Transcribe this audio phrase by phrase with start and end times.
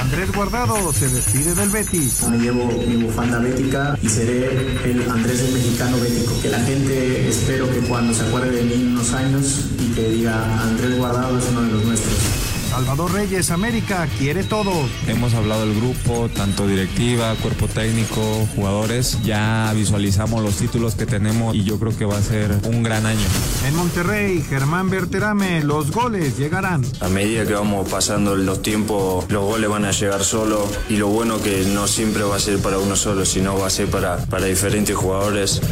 [0.00, 2.22] Andrés Guardado se despide del Betis.
[2.30, 4.46] Me llevo mi bufanda bética y seré
[4.84, 6.40] el Andrés del mexicano bético.
[6.40, 10.08] Que la gente espero que cuando se acuerde de mí en unos años y que
[10.08, 12.47] diga Andrés Guardado es uno de los nuestros.
[12.68, 14.72] Salvador Reyes, América, quiere todo.
[15.06, 19.18] Hemos hablado del grupo, tanto directiva, cuerpo técnico, jugadores.
[19.24, 23.06] Ya visualizamos los títulos que tenemos y yo creo que va a ser un gran
[23.06, 23.26] año.
[23.66, 26.84] En Monterrey, Germán Berterame, los goles llegarán.
[27.00, 31.08] A medida que vamos pasando los tiempos, los goles van a llegar solo y lo
[31.08, 34.18] bueno que no siempre va a ser para uno solo, sino va a ser para,
[34.26, 35.62] para diferentes jugadores.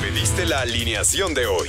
[0.00, 1.68] Pediste la alineación de hoy.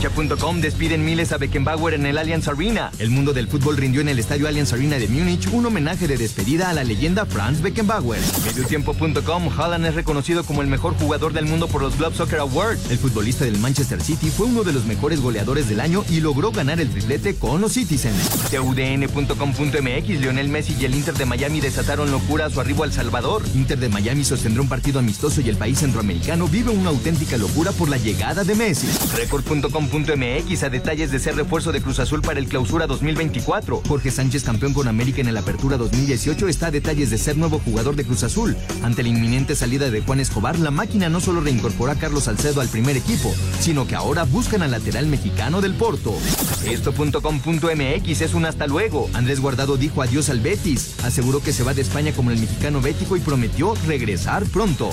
[0.00, 2.92] Cancha.com despiden miles a Beckenbauer en el Allianz Arena.
[3.00, 6.16] El mundo del fútbol rindió en el estadio Allianz Arena de Múnich un homenaje de
[6.16, 8.20] despedida a la leyenda Franz Beckenbauer.
[8.44, 12.92] Mediotiempo.com Haaland es reconocido como el mejor jugador del mundo por los Globe Soccer Awards.
[12.92, 16.52] El futbolista del Manchester City fue uno de los mejores goleadores del año y logró
[16.52, 18.28] ganar el triplete con los Citizens.
[18.52, 23.42] TUDN.com.mx Lionel Messi y el Inter de Miami desataron locura a su arribo al Salvador.
[23.52, 27.72] Inter de Miami sostendrá un partido amistoso y el país centroamericano vive una auténtica locura
[27.72, 28.86] por la llegada de Messi.
[29.16, 33.82] Record.com MX a detalles de ser refuerzo de Cruz Azul para el Clausura 2024.
[33.88, 37.58] Jorge Sánchez, campeón con América en el Apertura 2018, está a detalles de ser nuevo
[37.58, 38.56] jugador de Cruz Azul.
[38.82, 42.60] Ante la inminente salida de Juan Escobar, la máquina no solo reincorporó a Carlos Salcedo
[42.60, 46.14] al primer equipo, sino que ahora buscan al lateral mexicano del Porto.
[46.66, 49.08] Esto.com.mx es un hasta luego.
[49.14, 52.80] Andrés Guardado dijo adiós al Betis, aseguró que se va de España como el mexicano
[52.80, 54.90] bético y prometió regresar pronto.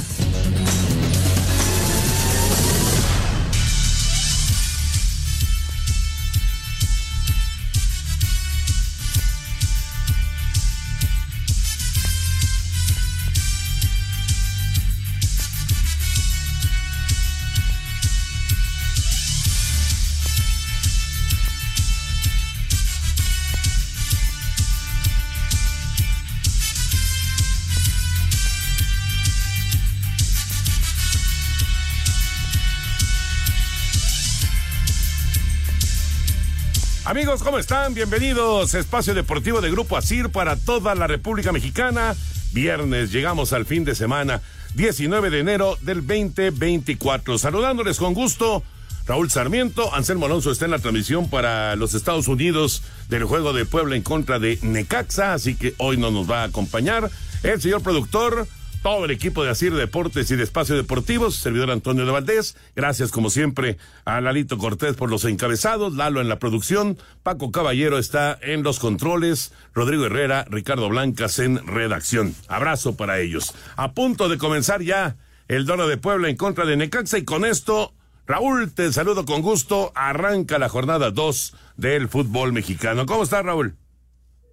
[37.06, 37.94] Amigos, ¿cómo están?
[37.94, 38.74] Bienvenidos.
[38.74, 42.16] Espacio Deportivo de Grupo Asir para toda la República Mexicana.
[42.52, 44.42] Viernes, llegamos al fin de semana,
[44.74, 47.38] 19 de enero del 2024.
[47.38, 48.64] Saludándoles con gusto.
[49.06, 53.66] Raúl Sarmiento, Anselmo Alonso está en la transmisión para los Estados Unidos del juego de
[53.66, 57.12] Puebla en contra de Necaxa, así que hoy no nos va a acompañar.
[57.44, 58.48] El señor productor,
[58.86, 62.56] todo el equipo de Asir Deportes y de Espacio Deportivos, servidor Antonio de Valdés.
[62.76, 67.98] Gracias, como siempre, a Lalito Cortés por los encabezados, Lalo en la producción, Paco Caballero
[67.98, 72.36] está en los controles, Rodrigo Herrera, Ricardo Blancas en redacción.
[72.48, 73.56] Abrazo para ellos.
[73.76, 75.16] A punto de comenzar ya
[75.48, 77.92] el Dono de Puebla en contra de Necaxa y con esto,
[78.28, 79.94] Raúl, te saludo con gusto.
[79.96, 83.08] Arranca la jornada 2 del fútbol mexicano.
[83.08, 83.78] ¿Cómo estás, Raúl?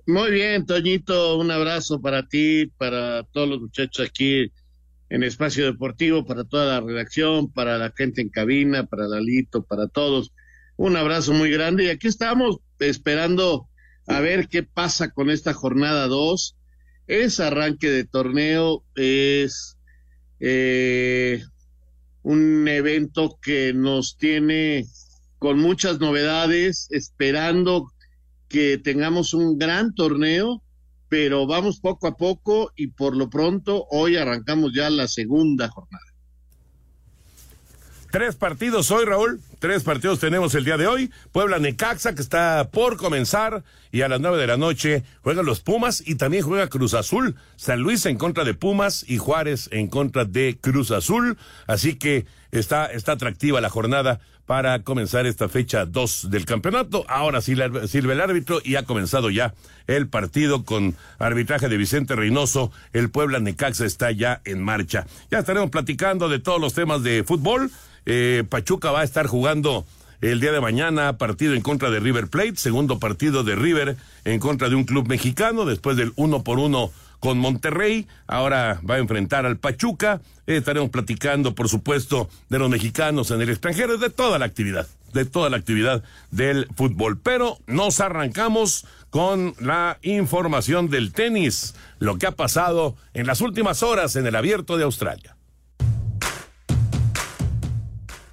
[0.05, 4.51] Muy bien, Toñito, un abrazo para ti, para todos los muchachos aquí
[5.09, 9.87] en Espacio Deportivo, para toda la redacción, para la gente en cabina, para Lalito, para
[9.87, 10.33] todos.
[10.77, 13.69] Un abrazo muy grande y aquí estamos esperando
[14.09, 16.57] a ver qué pasa con esta jornada 2.
[17.07, 19.77] Es arranque de torneo, es
[20.41, 21.45] eh,
[22.25, 24.85] un evento que nos tiene
[25.39, 27.93] con muchas novedades, esperando
[28.53, 30.63] que tengamos un gran torneo,
[31.09, 36.05] pero vamos poco a poco y por lo pronto hoy arrancamos ya la segunda jornada.
[38.11, 39.41] Tres partidos hoy, Raúl.
[39.63, 41.13] Tres partidos tenemos el día de hoy.
[41.31, 43.63] Puebla Necaxa, que está por comenzar,
[43.93, 47.37] y a las nueve de la noche juegan los Pumas y también juega Cruz Azul.
[47.55, 51.39] San Luis en contra de Pumas y Juárez en contra de Cruz Azul.
[51.69, 57.05] Así que está, está atractiva la jornada para comenzar esta fecha 2 del campeonato.
[57.07, 59.55] Ahora sirve el árbitro y ha comenzado ya
[59.87, 62.73] el partido con arbitraje de Vicente Reynoso.
[62.93, 65.07] El Puebla Necaxa está ya en marcha.
[65.31, 67.71] Ya estaremos platicando de todos los temas de fútbol.
[68.05, 69.52] Eh, Pachuca va a estar jugando
[70.23, 74.41] el día de mañana partido en contra de River Plate, segundo partido de River en
[74.41, 76.91] contra de un club mexicano después del uno por uno
[77.21, 83.31] con Monterrey, ahora va a enfrentar al Pachuca, estaremos platicando por supuesto de los mexicanos
[83.31, 88.01] en el extranjero, de toda la actividad, de toda la actividad del fútbol, pero nos
[88.01, 94.27] arrancamos con la información del tenis, lo que ha pasado en las últimas horas en
[94.27, 95.37] el abierto de Australia.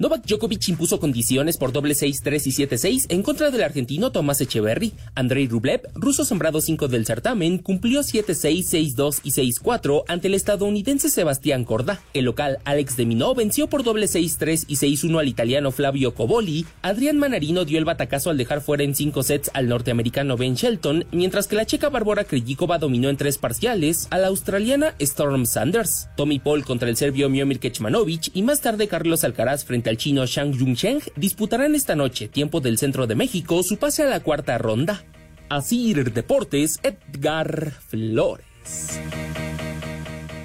[0.01, 4.93] Novak Djokovic impuso condiciones por doble 6-3 y 7-6 en contra del argentino Tomás Echeverry.
[5.13, 11.09] Andrei Rublev, ruso sembrado 5 del certamen, cumplió 7-6, 6-2 y 6-4 ante el estadounidense
[11.09, 11.99] Sebastián Corda.
[12.13, 16.65] El local Alex de Minó venció por doble 6-3 y 6-1 al italiano Flavio Coboli.
[16.81, 21.07] Adrián Manarino dio el batacazo al dejar fuera en 5 sets al norteamericano Ben Shelton,
[21.11, 26.07] mientras que la checa Bárbara Krejcikova dominó en tres parciales a la australiana Storm Sanders.
[26.15, 30.25] Tommy Paul contra el serbio Miomir Kecmanovic y más tarde Carlos Alcaraz frente al chino
[30.25, 34.57] Shang Yuncheng disputarán esta noche, tiempo del centro de México, su pase a la cuarta
[34.57, 35.03] ronda.
[35.49, 38.99] Asir Deportes, Edgar Flores.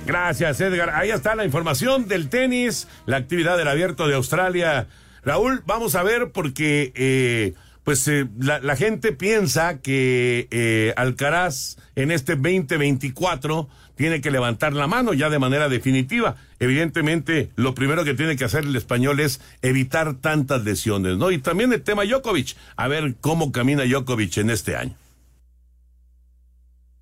[0.07, 0.91] Gracias, Edgar.
[0.91, 4.87] Ahí está la información del tenis, la actividad del abierto de Australia.
[5.23, 7.55] Raúl, vamos a ver porque eh,
[7.85, 14.87] pues eh, la, gente piensa que eh, Alcaraz en este 2024 tiene que levantar la
[14.87, 16.37] mano ya de manera definitiva.
[16.59, 21.31] Evidentemente, lo primero que tiene que hacer el español es evitar tantas lesiones, ¿no?
[21.31, 24.97] Y también el tema Djokovic, a ver cómo camina Djokovic en este año.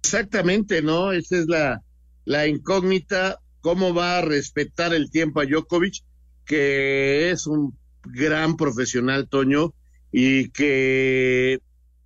[0.03, 1.13] Exactamente, ¿no?
[1.13, 1.83] Esa es la,
[2.25, 6.03] la incógnita, cómo va a respetar el tiempo a Djokovic,
[6.45, 9.73] que es un gran profesional, Toño,
[10.11, 11.61] y que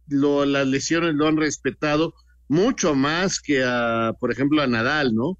[0.08, 2.14] lo, las lesiones lo han respetado
[2.48, 5.38] mucho más que a, por ejemplo, a Nadal, ¿no?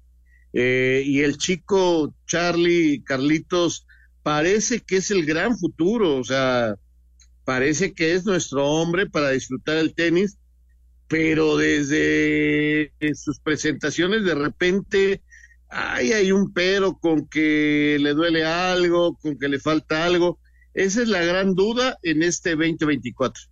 [0.53, 3.85] Eh, y el chico Charlie Carlitos
[4.23, 6.75] parece que es el gran futuro, o sea,
[7.45, 10.37] parece que es nuestro hombre para disfrutar el tenis,
[11.07, 15.21] pero desde sus presentaciones de repente
[15.69, 20.39] ay, hay un pero con que le duele algo, con que le falta algo.
[20.73, 23.43] Esa es la gran duda en este 2024.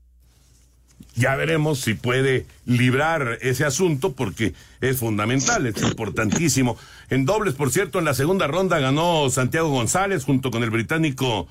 [1.15, 6.77] Ya veremos si puede librar ese asunto porque es fundamental, es importantísimo.
[7.09, 11.47] En dobles, por cierto, en la segunda ronda ganó Santiago González junto con el británico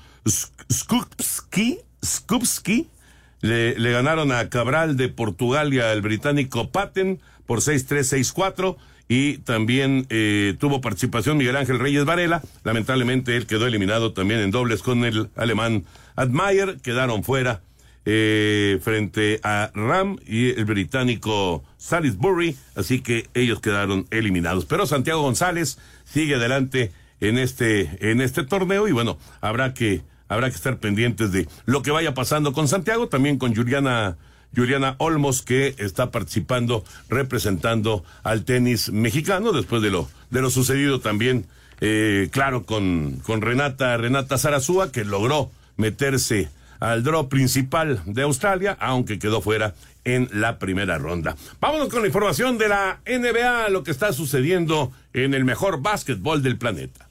[0.71, 1.79] Skupski.
[2.03, 2.87] Skupski.
[3.41, 8.75] Le, ganaron a Cabral de Portugal y al británico Paten por 6-3, 6-4
[9.07, 12.41] y también eh, tuvo participación Miguel Ángel Reyes Varela.
[12.63, 16.77] Lamentablemente él quedó eliminado también en dobles con el alemán Admayer.
[16.81, 17.61] Quedaron fuera
[18.05, 24.65] eh, frente a Ram y el británico Salisbury, así que ellos quedaron eliminados.
[24.65, 30.49] Pero Santiago González sigue adelante en este, en este torneo y bueno, habrá que, habrá
[30.49, 34.17] que estar pendientes de lo que vaya pasando con Santiago, también con Juliana,
[34.55, 40.99] Juliana Olmos, que está participando, representando al tenis mexicano, después de lo, de lo sucedido
[40.99, 41.45] también,
[41.81, 46.49] eh, claro, con, con Renata, Renata Zarazúa, que logró meterse
[46.85, 49.73] al draw principal de Australia, aunque quedó fuera
[50.03, 51.35] en la primera ronda.
[51.59, 56.43] Vámonos con la información de la NBA, lo que está sucediendo en el mejor básquetbol
[56.43, 57.09] del planeta.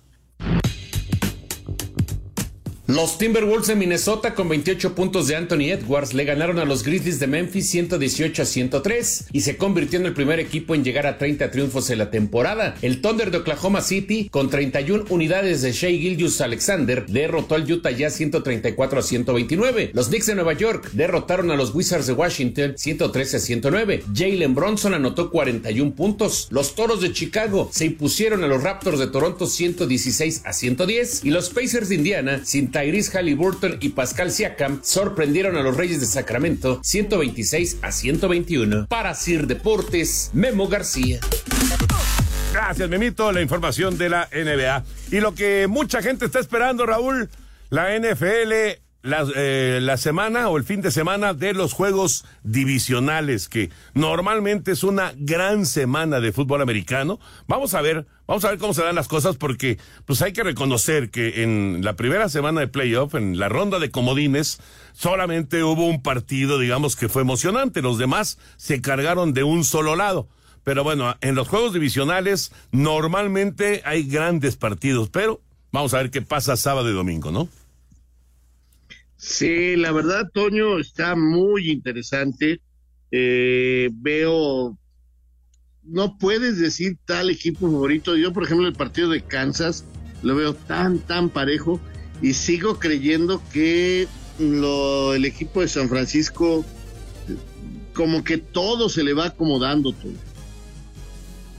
[2.87, 7.19] Los Timberwolves de Minnesota con 28 puntos de Anthony Edwards le ganaron a los Grizzlies
[7.19, 11.17] de Memphis 118 a 103 y se convirtió en el primer equipo en llegar a
[11.17, 12.75] 30 triunfos en la temporada.
[12.83, 17.91] El Thunder de Oklahoma City con 31 unidades de Shea Gildius Alexander derrotó al Utah
[17.91, 19.93] Jazz 134 a 129.
[19.95, 24.05] Los Knicks de Nueva York derrotaron a los Wizards de Washington 113 a 109.
[24.15, 26.49] Jalen Bronson anotó 41 puntos.
[26.51, 31.31] Los Toros de Chicago se impusieron a los Raptors de Toronto 116 a 110 y
[31.31, 36.07] los Pacers de Indiana sin Tyrese Halliburton y Pascal Siakam sorprendieron a los Reyes de
[36.07, 38.89] Sacramento 126 a 121.
[38.89, 41.21] Para Sir Deportes, Memo García.
[42.53, 44.85] Gracias, Memito, la información de la NBA.
[45.13, 47.31] Y lo que mucha gente está esperando, Raúl,
[47.71, 53.51] la NFL la, eh, la, semana o el fin de semana de los juegos divisionales,
[53.51, 57.21] que normalmente es una gran semana de fútbol americano.
[57.47, 60.43] Vamos a ver, vamos a ver cómo se dan las cosas, porque pues hay que
[60.43, 64.59] reconocer que en la primera semana de playoff, en la ronda de comodines,
[64.95, 67.83] solamente hubo un partido, digamos, que fue emocionante.
[67.83, 70.29] Los demás se cargaron de un solo lado.
[70.65, 75.43] Pero bueno, en los juegos divisionales normalmente hay grandes partidos, pero
[75.73, 77.51] vamos a ver qué pasa sábado y domingo, ¿no?
[79.27, 82.61] Sí, la verdad, Toño, está muy interesante.
[83.11, 84.77] Eh, veo,
[85.83, 88.17] no puedes decir tal equipo favorito.
[88.17, 89.87] Yo, por ejemplo, el partido de Kansas
[90.23, 91.81] lo veo tan, tan parejo
[92.21, 96.63] y sigo creyendo que lo, el equipo de San Francisco,
[97.95, 99.93] como que todo se le va acomodando.
[99.93, 100.19] Toño.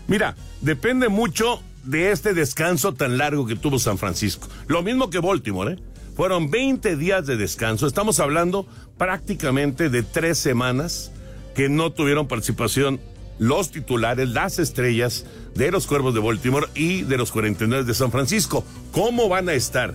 [0.06, 4.50] Mira, depende mucho de este descanso tan largo que tuvo San Francisco.
[4.68, 5.95] Lo mismo que Baltimore, ¿eh?
[6.16, 7.88] Fueron 20 días de descanso.
[7.88, 8.66] Estamos hablando
[8.98, 11.12] prácticamente de tres semanas
[11.56, 13.02] que no tuvieron participación
[13.38, 18.12] los titulares, las estrellas de los Cuervos de Baltimore y de los 49 de San
[18.12, 18.64] Francisco.
[18.94, 19.94] ¿Cómo van a estar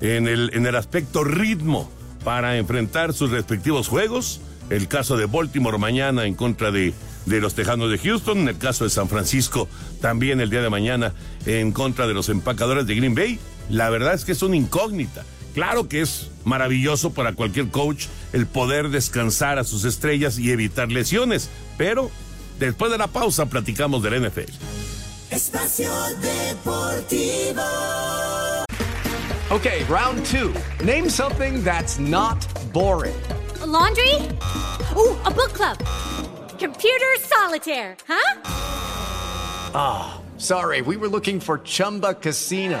[0.00, 1.90] en el, en el aspecto ritmo
[2.24, 4.40] para enfrentar sus respectivos juegos?
[4.70, 6.94] El caso de Baltimore mañana en contra de,
[7.26, 9.68] de los Tejanos de Houston, en el caso de San Francisco
[10.00, 11.12] también el día de mañana
[11.44, 13.38] en contra de los empacadores de Green Bay.
[13.68, 15.22] La verdad es que es una incógnita.
[15.54, 20.90] Claro que es maravilloso para cualquier coach el poder descansar a sus estrellas y evitar
[20.90, 22.10] lesiones, pero
[22.58, 24.52] después de la pausa platicamos del NFL.
[25.30, 25.90] Espacio
[26.20, 27.62] Deportivo.
[29.50, 30.54] Okay, round two.
[30.84, 32.38] Name something that's not
[32.72, 33.20] boring.
[33.60, 34.14] A laundry?
[34.96, 35.76] Ooh, a book club.
[36.58, 38.40] Computer solitaire, huh?
[39.74, 42.80] Ah, oh, sorry, we were looking for Chumba Casino.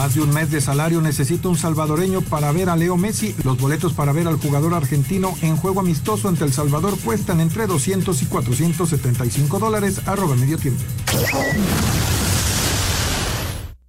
[0.00, 3.34] Más de un mes de salario necesita un salvadoreño para ver a Leo Messi.
[3.44, 7.66] Los boletos para ver al jugador argentino en juego amistoso ante El Salvador cuestan entre
[7.66, 10.00] 200 y 475 dólares.
[10.06, 10.82] Arroba medio tiempo.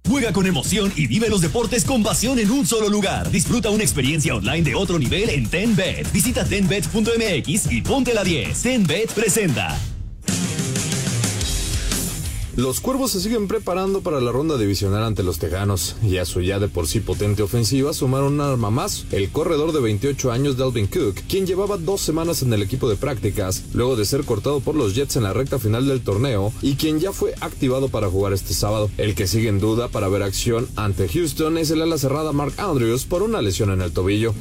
[0.06, 3.30] Juega con emoción y vive los deportes con pasión en un solo lugar.
[3.30, 6.12] Disfruta una experiencia online de otro nivel en TenBet.
[6.12, 8.60] Visita tenbet.mx y ponte la 10.
[8.60, 9.80] TenBet presenta.
[12.54, 16.42] Los Cuervos se siguen preparando para la ronda divisional ante los Tejanos y a su
[16.42, 20.58] ya de por sí potente ofensiva sumaron un arma más, el corredor de 28 años
[20.58, 24.60] Dalvin Cook, quien llevaba dos semanas en el equipo de prácticas luego de ser cortado
[24.60, 28.10] por los Jets en la recta final del torneo y quien ya fue activado para
[28.10, 28.90] jugar este sábado.
[28.98, 32.52] El que sigue en duda para ver acción ante Houston es el ala cerrada Mark
[32.58, 34.34] Andrews por una lesión en el tobillo.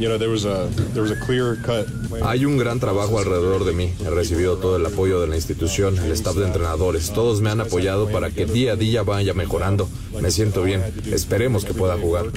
[2.24, 3.94] Hay un gran trabajo alrededor de mí.
[4.06, 7.14] He recibido todo el apoyo de la institución, el staff de entrenadores.
[7.14, 9.90] Todos me han apoyado para que día a día vaya mejorando.
[10.22, 10.84] Me siento bien.
[11.12, 12.32] Esperemos que pueda jugar.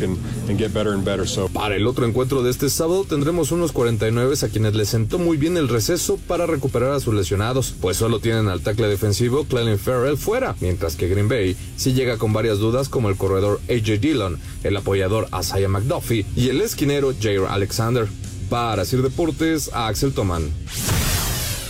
[1.52, 5.36] Para el otro encuentro de este sábado tendremos unos 49 a quienes les sentó muy
[5.36, 9.78] bien el receso para recuperar a sus lesionados, pues solo tienen al tackle defensivo Clelin
[9.78, 14.00] Farrell fuera, mientras que Green Bay sí llega con varias dudas como el corredor AJ
[14.00, 18.08] Dillon, el apoyador Asaya McDuffie y el esquinero Jair Alexander.
[18.50, 20.50] Para Sir Deportes, Axel Toman.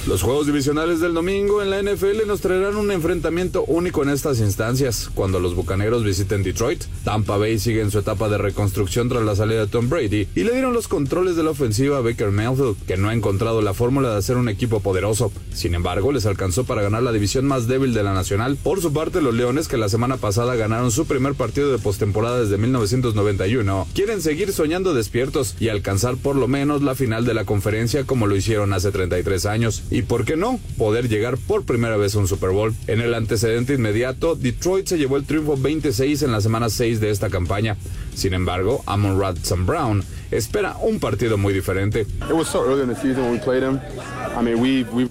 [0.06, 4.38] Los juegos divisionales del domingo en la NFL nos traerán un enfrentamiento único en estas
[4.40, 5.11] instancias.
[5.14, 9.34] Cuando los bucaneros visiten Detroit, Tampa Bay sigue en su etapa de reconstrucción tras la
[9.34, 12.76] salida de Tom Brady y le dieron los controles de la ofensiva a Baker Mayfield,
[12.87, 15.32] que no ha encontrado la fórmula de hacer un equipo poderoso.
[15.54, 18.58] Sin embargo, les alcanzó para ganar la división más débil de la nacional.
[18.62, 22.40] Por su parte, los Leones, que la semana pasada ganaron su primer partido de postemporada
[22.40, 27.46] desde 1991, quieren seguir soñando despiertos y alcanzar por lo menos la final de la
[27.46, 31.97] conferencia como lo hicieron hace 33 años y, ¿por qué no?, poder llegar por primera
[31.97, 32.75] vez a un Super Bowl.
[32.89, 37.11] En el antecedente inmediato, Detroit se llevó el triunfo 26 en la semana 6 de
[37.11, 37.77] esta campaña.
[38.13, 40.03] Sin embargo, Amon Radson Brown
[40.35, 42.07] espera un partido muy diferente.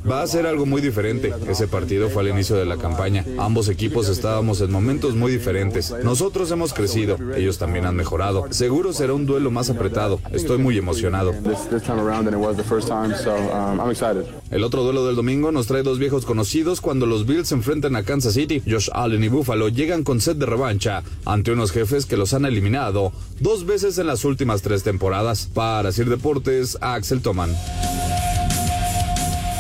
[0.09, 1.33] Va a ser algo muy diferente.
[1.47, 3.25] Ese partido fue al inicio de la campaña.
[3.39, 5.93] Ambos equipos estábamos en momentos muy diferentes.
[6.03, 8.47] Nosotros hemos crecido, ellos también han mejorado.
[8.49, 10.19] Seguro será un duelo más apretado.
[10.31, 11.33] Estoy muy emocionado.
[14.51, 17.95] El otro duelo del domingo nos trae dos viejos conocidos cuando los Bills se enfrentan
[17.95, 18.61] a Kansas City.
[18.69, 22.45] Josh Allen y Buffalo llegan con sed de revancha ante unos jefes que los han
[22.45, 25.12] eliminado dos veces en las últimas tres temporadas.
[25.53, 27.55] Para Sir Deportes, Axel Toman.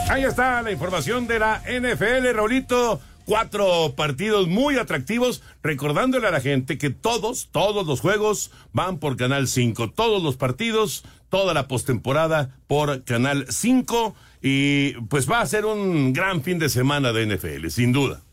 [0.09, 2.99] Ahí está la información de la NFL, Raulito.
[3.25, 9.15] cuatro partidos muy atractivos, recordándole a la gente que todos, todos los juegos van por
[9.15, 15.45] Canal 5, todos los partidos, toda la postemporada por Canal 5 y pues va a
[15.45, 18.23] ser un gran fin de semana de NFL, sin duda.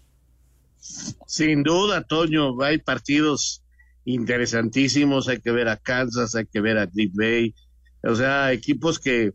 [1.26, 3.59] Sin duda, Toño, hay partidos
[4.14, 7.54] interesantísimos, hay que ver a Kansas, hay que ver a Green Bay,
[8.02, 9.32] o sea, equipos que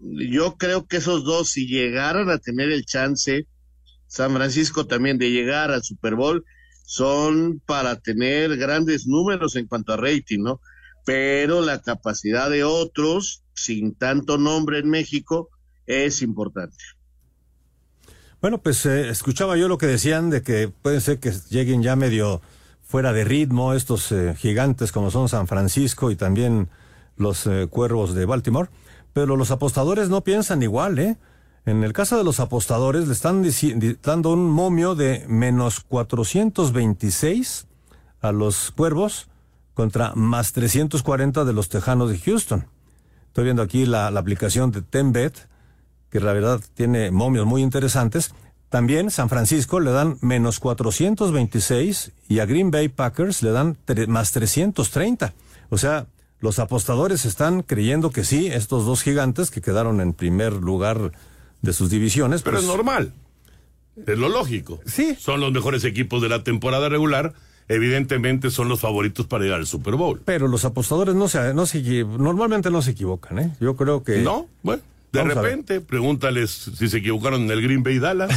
[0.00, 3.46] yo creo que esos dos, si llegaran a tener el chance,
[4.06, 6.44] San Francisco también de llegar al Super Bowl,
[6.84, 10.60] son para tener grandes números en cuanto a rating, ¿no?
[11.04, 15.48] Pero la capacidad de otros, sin tanto nombre en México,
[15.86, 16.76] es importante.
[18.40, 21.96] Bueno, pues eh, escuchaba yo lo que decían de que puede ser que lleguen ya
[21.96, 22.42] medio
[22.92, 26.68] fuera de ritmo estos eh, gigantes como son San Francisco y también
[27.16, 28.68] los eh, cuervos de Baltimore.
[29.14, 31.16] Pero los apostadores no piensan igual, ¿eh?
[31.64, 33.42] En el caso de los apostadores le están
[34.02, 37.66] dando un momio de menos 426
[38.20, 39.28] a los cuervos
[39.72, 42.66] contra más 340 de los tejanos de Houston.
[43.28, 45.48] Estoy viendo aquí la, la aplicación de Tenbet,
[46.10, 48.34] que la verdad tiene momios muy interesantes.
[48.72, 53.76] También San Francisco le dan menos 426 y a Green Bay Packers le dan
[54.08, 55.34] más 330.
[55.68, 56.06] O sea,
[56.40, 61.12] los apostadores están creyendo que sí, estos dos gigantes que quedaron en primer lugar
[61.60, 62.40] de sus divisiones.
[62.40, 63.12] Pero es pues, normal.
[64.06, 64.80] Es lo lógico.
[64.86, 65.16] Sí.
[65.20, 67.34] Son los mejores equipos de la temporada regular.
[67.68, 70.22] Evidentemente son los favoritos para llegar al Super Bowl.
[70.24, 73.54] Pero los apostadores no se, no se normalmente no se equivocan, ¿eh?
[73.60, 74.22] Yo creo que.
[74.22, 74.82] No, bueno.
[75.12, 78.30] De repente, pregúntales si se equivocaron en el Green Bay Dallas.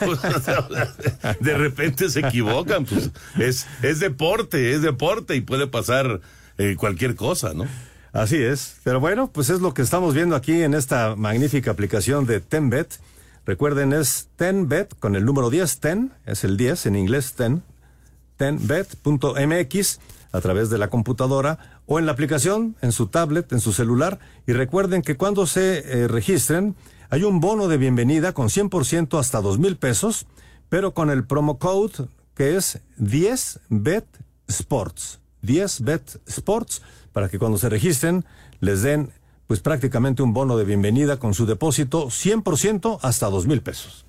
[1.40, 2.84] de repente se equivocan.
[2.84, 6.20] Pues es, es deporte, es deporte y puede pasar
[6.58, 7.66] eh, cualquier cosa, ¿no?
[8.12, 8.76] Así es.
[8.84, 12.98] Pero bueno, pues es lo que estamos viendo aquí en esta magnífica aplicación de Tenbet.
[13.46, 17.62] Recuerden, es Tenbet con el número 10, Ten, es el 10 en inglés, Ten,
[18.36, 20.00] tenbet.mx
[20.32, 24.20] a través de la computadora o en la aplicación, en su tablet, en su celular.
[24.46, 26.76] Y recuerden que cuando se eh, registren,
[27.08, 30.26] hay un bono de bienvenida con 100% hasta dos mil pesos,
[30.68, 32.06] pero con el promo code
[32.36, 34.04] que es 10bet
[34.46, 35.18] sports.
[35.42, 36.82] 10 Bet Sports
[37.12, 38.24] para que cuando se registren
[38.60, 39.10] les den
[39.46, 44.04] pues prácticamente un bono de bienvenida con su depósito 100% hasta dos mil pesos.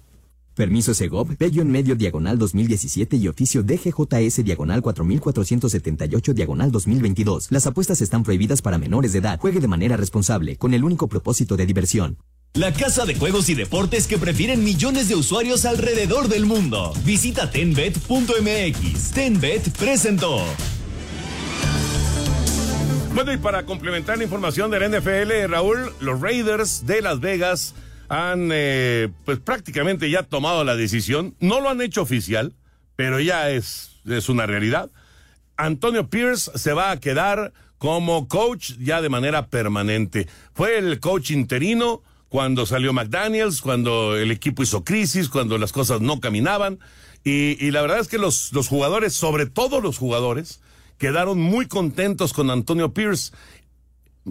[0.62, 7.48] Permiso Segov, Bello en medio diagonal 2017 y oficio DGJS diagonal 4478 diagonal 2022.
[7.50, 9.40] Las apuestas están prohibidas para menores de edad.
[9.40, 12.20] Juegue de manera responsable, con el único propósito de diversión.
[12.54, 16.94] La casa de juegos y deportes que prefieren millones de usuarios alrededor del mundo.
[17.06, 19.12] Visita tenbet.mx.
[19.16, 20.44] Tenbet presentó.
[23.16, 27.74] Bueno, y para complementar la información del NFL, Raúl, los Raiders de Las Vegas
[28.12, 31.34] han eh, pues prácticamente ya tomado la decisión.
[31.40, 32.54] No lo han hecho oficial,
[32.98, 34.92] pero ya es, es una realidad.
[35.56, 40.28] Antonio Pierce se va a quedar como coach ya de manera permanente.
[40.54, 46.02] Fue el coach interino cuando salió McDaniels, cuando el equipo hizo crisis, cuando las cosas
[46.02, 46.80] no caminaban.
[47.24, 50.60] Y, y la verdad es que los, los jugadores, sobre todo los jugadores,
[50.98, 53.32] quedaron muy contentos con Antonio Pierce.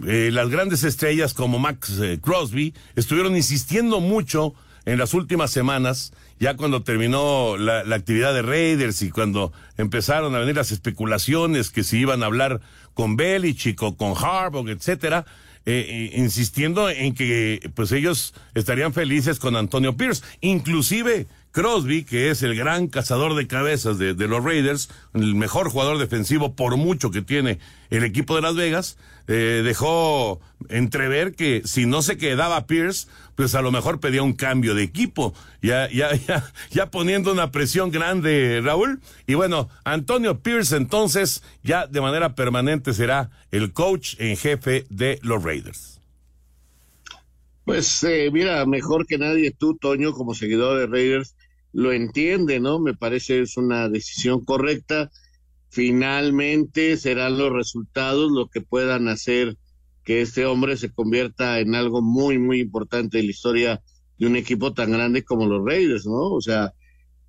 [0.07, 4.53] Eh, las grandes estrellas como Max eh, Crosby estuvieron insistiendo mucho
[4.85, 10.39] en las últimas semanas, ya cuando terminó la, actividad de Raiders y cuando empezaron a
[10.39, 12.61] venir las especulaciones que si iban a hablar
[12.93, 15.25] con Belichick o con Harbaugh, etcétera,
[15.65, 20.23] eh, insistiendo en que pues ellos estarían felices con Antonio Pierce.
[20.39, 25.97] Inclusive Crosby, que es el gran cazador de cabezas de, los Raiders, el mejor jugador
[25.97, 27.59] defensivo por mucho que tiene
[27.89, 33.55] el equipo de Las Vegas, eh, dejó entrever que si no se quedaba Pierce, pues
[33.55, 37.91] a lo mejor pedía un cambio de equipo, ya, ya, ya, ya poniendo una presión
[37.91, 39.01] grande, Raúl.
[39.27, 45.19] Y bueno, Antonio Pierce entonces ya de manera permanente será el coach en jefe de
[45.21, 45.91] los Raiders.
[47.65, 51.35] Pues eh, mira, mejor que nadie tú, Toño, como seguidor de Raiders,
[51.73, 52.79] lo entiende, ¿no?
[52.79, 55.11] Me parece es una decisión correcta.
[55.69, 59.57] Finalmente serán los resultados lo que puedan hacer
[60.03, 63.81] que este hombre se convierta en algo muy, muy importante en la historia
[64.17, 66.31] de un equipo tan grande como los Raiders, ¿no?
[66.31, 66.73] O sea,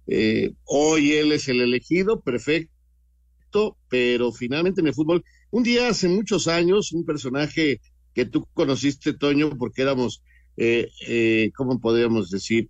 [0.07, 6.09] eh, hoy él es el elegido, perfecto, pero finalmente en el fútbol, un día hace
[6.09, 7.81] muchos años, un personaje
[8.15, 10.23] que tú conociste, Toño, porque éramos,
[10.57, 12.69] eh, eh, ¿cómo podríamos decir?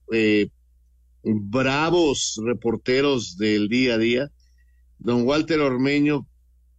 [1.24, 4.30] Bravos reporteros del día a día.
[4.98, 6.26] Don Walter Ormeño,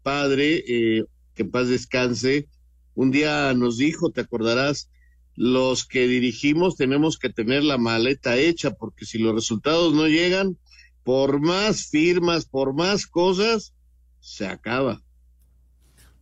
[0.01, 1.03] padre, eh,
[1.33, 2.47] que paz descanse,
[2.95, 4.89] un día nos dijo, te acordarás,
[5.35, 10.57] los que dirigimos tenemos que tener la maleta hecha, porque si los resultados no llegan,
[11.03, 13.73] por más firmas, por más cosas,
[14.19, 15.01] se acaba.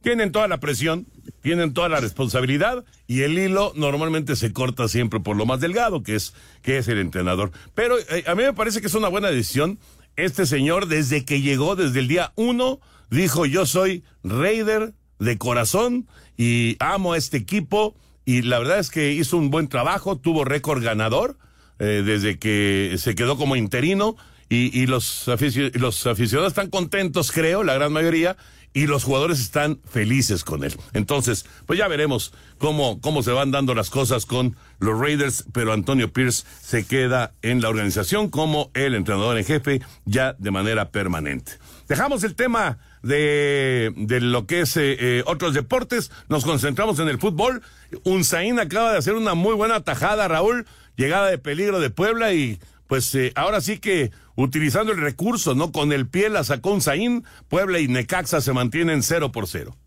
[0.01, 1.07] Tienen toda la presión,
[1.41, 6.03] tienen toda la responsabilidad y el hilo normalmente se corta siempre por lo más delgado,
[6.03, 7.51] que es, que es el entrenador.
[7.75, 9.79] Pero eh, a mí me parece que es una buena decisión.
[10.15, 16.07] Este señor, desde que llegó, desde el día uno, dijo yo soy Raider de corazón
[16.35, 20.45] y amo a este equipo y la verdad es que hizo un buen trabajo, tuvo
[20.45, 21.37] récord ganador
[21.79, 24.15] eh, desde que se quedó como interino
[24.49, 25.27] y, y los,
[25.73, 28.35] los aficionados están contentos, creo, la gran mayoría,
[28.73, 30.75] y los jugadores están felices con él.
[30.93, 35.73] Entonces, pues ya veremos cómo, cómo se van dando las cosas con los Raiders, pero
[35.73, 40.91] Antonio Pierce se queda en la organización como el entrenador en jefe ya de manera
[40.91, 41.53] permanente.
[41.87, 47.09] Dejamos el tema de, de lo que es eh, eh, otros deportes, nos concentramos en
[47.09, 47.61] el fútbol.
[48.03, 52.59] Unzaín acaba de hacer una muy buena tajada, Raúl, llegada de peligro de Puebla y
[52.91, 55.71] pues eh, ahora sí que utilizando el recurso, ¿no?
[55.71, 59.77] Con el pie la sacó Unzaín, Puebla y Necaxa se mantienen cero por cero.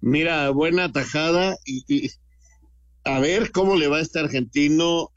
[0.00, 2.10] Mira, buena tajada y,
[3.04, 5.12] a ver cómo le va este argentino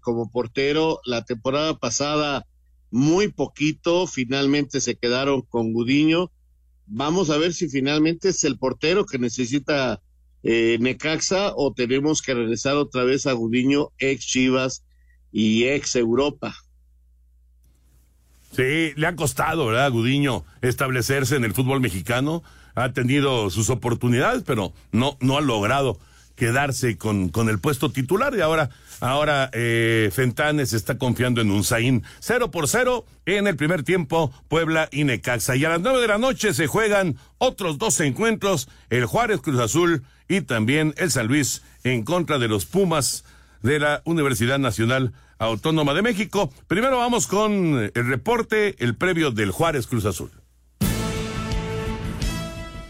[0.00, 0.98] como portero.
[1.04, 2.44] La temporada pasada
[2.90, 6.32] muy poquito, finalmente se quedaron con Gudiño.
[6.86, 10.02] Vamos a ver si finalmente es el portero que necesita
[10.42, 14.83] eh, Necaxa o tenemos que regresar otra vez a Gudiño, ex Chivas
[15.34, 16.54] y ex Europa.
[18.52, 22.44] Sí, le ha costado, ¿verdad, Gudiño, establecerse en el fútbol mexicano.
[22.76, 25.98] Ha tenido sus oportunidades, pero no, no ha logrado
[26.36, 28.70] quedarse con, con el puesto titular y ahora,
[29.00, 32.04] ahora eh, Fentanes está confiando en un Zain.
[32.20, 35.56] Cero por cero en el primer tiempo, Puebla y Necaxa.
[35.56, 39.58] Y a las nueve de la noche se juegan otros dos encuentros, el Juárez Cruz
[39.58, 43.24] Azul y también el San Luis en contra de los Pumas
[43.62, 46.52] de la Universidad Nacional Autónoma de México.
[46.66, 50.43] Primero vamos con el reporte, el previo del Juárez Cruz Azul.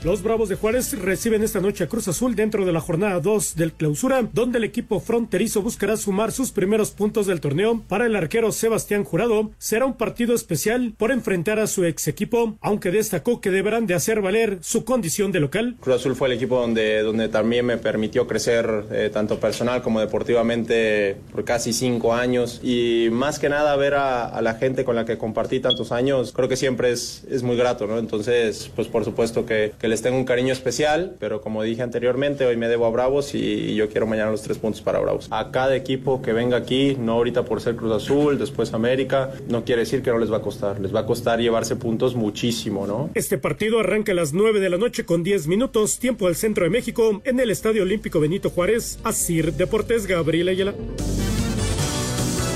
[0.05, 3.57] Los Bravos de Juárez reciben esta noche a Cruz Azul dentro de la jornada 2
[3.57, 7.83] del clausura, donde el equipo fronterizo buscará sumar sus primeros puntos del torneo.
[7.88, 12.59] Para el arquero Sebastián Jurado, será un partido especial por enfrentar a su ex equipo,
[12.61, 15.77] aunque destacó que deberán de hacer valer su condición de local.
[15.81, 20.01] Cruz Azul fue el equipo donde, donde también me permitió crecer eh, tanto personal como
[20.01, 24.97] deportivamente por casi cinco años y más que nada ver a, a, la gente con
[24.97, 27.99] la que compartí tantos años, creo que siempre es, es muy grato, ¿no?
[27.99, 32.44] Entonces, pues por supuesto que, que les tengo un cariño especial, pero como dije anteriormente,
[32.44, 35.28] hoy me debo a Bravos y, yo quiero mañana los tres puntos para Bravos.
[35.30, 39.64] A cada equipo que venga aquí, no ahorita por ser Cruz Azul, después América, no
[39.64, 40.80] quiere decir que no les va a costar.
[40.80, 43.11] Les va a costar llevarse puntos muchísimo, ¿no?
[43.14, 46.64] Este partido arranca a las 9 de la noche con 10 minutos, tiempo al centro
[46.64, 50.74] de México, en el Estadio Olímpico Benito Juárez, Asir Deportes Gabriel Ayala.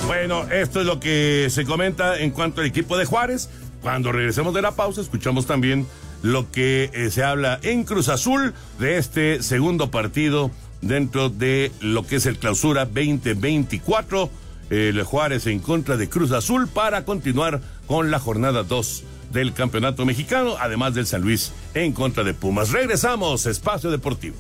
[0.09, 3.49] Bueno, esto es lo que se comenta en cuanto al equipo de Juárez.
[3.81, 5.87] Cuando regresemos de la pausa, escuchamos también
[6.23, 10.51] lo que eh, se habla en Cruz Azul de este segundo partido
[10.81, 14.31] dentro de lo que es el clausura 2024.
[14.71, 20.05] El Juárez en contra de Cruz Azul para continuar con la jornada 2 del Campeonato
[20.05, 22.71] Mexicano, además del San Luis en contra de Pumas.
[22.71, 24.37] Regresamos, Espacio Deportivo.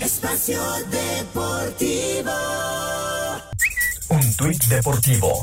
[0.00, 2.32] Espacio Deportivo.
[4.08, 5.42] Un tuit deportivo.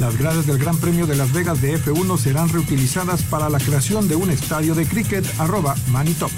[0.00, 4.08] Las gradas del Gran Premio de Las Vegas de F1 serán reutilizadas para la creación
[4.08, 6.30] de un estadio de cricket arroba Manitop.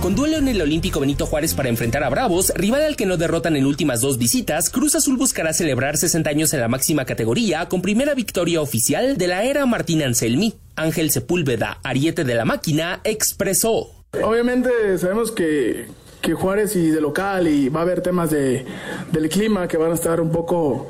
[0.00, 3.16] Con duelo en el Olímpico Benito Juárez para enfrentar a Bravos, rival al que no
[3.16, 7.68] derrotan en últimas dos visitas, Cruz Azul buscará celebrar 60 años en la máxima categoría
[7.68, 10.54] con primera victoria oficial de la era Martín Anselmi.
[10.76, 13.90] Ángel Sepúlveda, ariete de la máquina, expresó.
[14.22, 15.86] Obviamente sabemos que,
[16.24, 18.64] que Juárez y de local y va a haber temas de,
[19.12, 20.86] del clima que van a estar un poco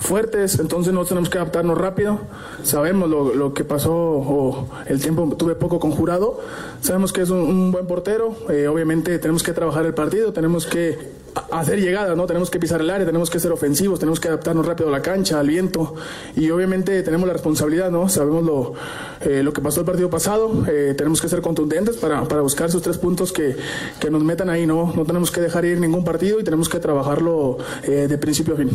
[0.00, 2.20] fuertes, entonces nosotros tenemos que adaptarnos rápido.
[2.62, 6.40] Sabemos lo, lo que pasó o el tiempo tuve poco conjurado.
[6.80, 8.34] Sabemos que es un, un buen portero.
[8.48, 11.17] Eh, obviamente tenemos que trabajar el partido, tenemos que
[11.50, 12.26] hacer llegadas, ¿no?
[12.26, 15.02] Tenemos que pisar el área, tenemos que ser ofensivos, tenemos que adaptarnos rápido a la
[15.02, 15.94] cancha, al viento
[16.36, 18.08] y obviamente tenemos la responsabilidad, ¿no?
[18.08, 18.74] Sabemos lo,
[19.20, 22.68] eh, lo que pasó el partido pasado, eh, tenemos que ser contundentes para, para buscar
[22.68, 23.56] esos tres puntos que,
[24.00, 24.92] que, nos metan ahí, ¿no?
[24.96, 28.56] No tenemos que dejar ir ningún partido y tenemos que trabajarlo eh, de principio a
[28.56, 28.70] fin.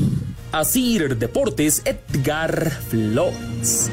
[0.51, 3.89] Así Deportes, Edgar Flores.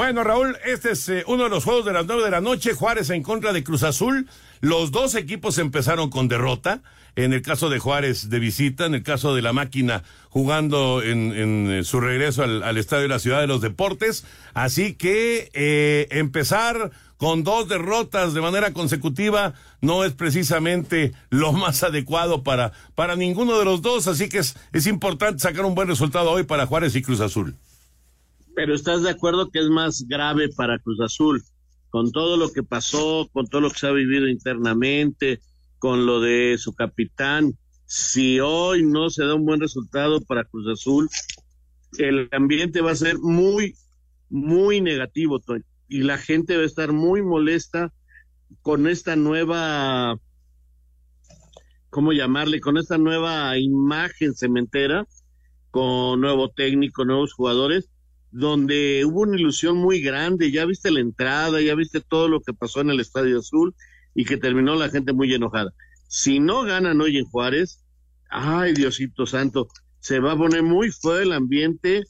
[0.00, 3.10] Bueno, Raúl, este es uno de los juegos de las nueve de la noche, Juárez
[3.10, 4.30] en contra de Cruz Azul.
[4.62, 6.80] Los dos equipos empezaron con derrota.
[7.16, 11.70] En el caso de Juárez de visita, en el caso de la máquina jugando en,
[11.70, 14.24] eh, su regreso al, Estadio de la Ciudad de los Deportes.
[14.54, 21.82] Así que eh, empezar con dos derrotas de manera consecutiva no es precisamente lo más
[21.82, 24.06] adecuado para, para ninguno de los dos.
[24.06, 27.54] Así que es, es importante sacar un buen resultado hoy para Juárez y Cruz Azul.
[28.54, 31.42] Pero estás de acuerdo que es más grave para Cruz Azul
[31.90, 35.40] con todo lo que pasó, con todo lo que se ha vivido internamente,
[35.78, 37.52] con lo de su capitán.
[37.84, 41.08] Si hoy no se da un buen resultado para Cruz Azul,
[41.98, 43.74] el ambiente va a ser muy,
[44.28, 45.40] muy negativo,
[45.88, 47.92] Y la gente va a estar muy molesta
[48.62, 50.16] con esta nueva,
[51.90, 52.60] ¿cómo llamarle?
[52.60, 55.04] Con esta nueva imagen cementera,
[55.72, 57.89] con nuevo técnico, nuevos jugadores
[58.30, 62.52] donde hubo una ilusión muy grande, ya viste la entrada, ya viste todo lo que
[62.52, 63.74] pasó en el Estadio Azul
[64.14, 65.72] y que terminó la gente muy enojada.
[66.08, 67.84] Si no ganan hoy en Juárez,
[68.28, 72.04] ay Diosito Santo, se va a poner muy feo el ambiente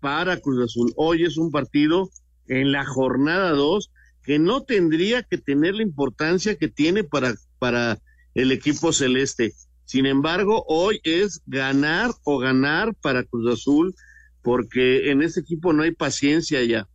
[0.00, 0.92] para Cruz Azul.
[0.96, 2.10] Hoy es un partido
[2.48, 3.90] en la jornada 2
[4.22, 7.98] que no tendría que tener la importancia que tiene para, para
[8.34, 9.54] el equipo celeste.
[9.84, 13.94] Sin embargo, hoy es ganar o ganar para Cruz Azul
[14.42, 16.88] porque en ese equipo no hay paciencia ya.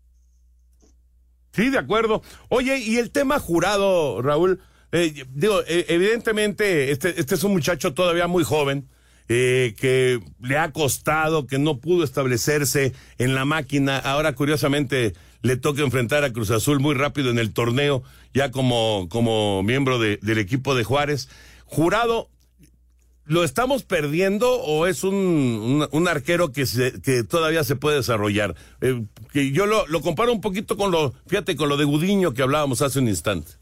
[1.54, 2.22] Sí, de acuerdo.
[2.50, 4.60] Oye, y el tema jurado, Raúl,
[4.92, 8.90] eh, digo, eh, evidentemente este, este es un muchacho todavía muy joven,
[9.28, 13.98] eh, que le ha costado, que no pudo establecerse en la máquina.
[13.98, 18.04] Ahora, curiosamente, le toca enfrentar a Cruz Azul muy rápido en el torneo,
[18.34, 21.30] ya como, como miembro de, del equipo de Juárez.
[21.66, 22.30] Jurado,
[23.28, 28.56] ¿Lo estamos perdiendo o es un, un, arquero que, se, que todavía se puede desarrollar?
[28.82, 32.36] Eh, que yo lo, lo, comparo un poquito con lo, fíjate, con lo de Gudiño
[32.36, 33.54] que hablábamos hace un instante.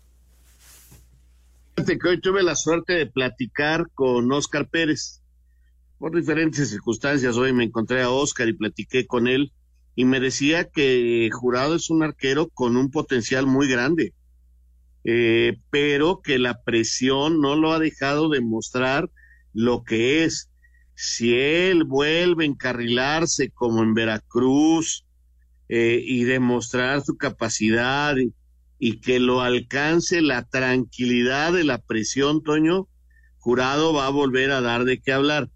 [1.76, 5.22] Fíjate que hoy tuve la suerte de platicar con Oscar Pérez.
[5.98, 9.54] Por diferentes circunstancias, hoy me encontré a Oscar y platiqué con él
[9.96, 14.14] y me decía que Jurado es un arquero con un potencial muy grande,
[15.06, 19.10] eh, pero que la presión no lo ha dejado de mostrar
[19.54, 20.50] lo que es.
[20.96, 25.06] Si él vuelve a encarrilarse como en Veracruz
[25.70, 28.16] eh, y demostrar su capacidad
[28.80, 32.90] y, que lo alcance la tranquilidad de la presión, Toño,
[33.38, 35.50] jurado va a volver a dar de qué hablar.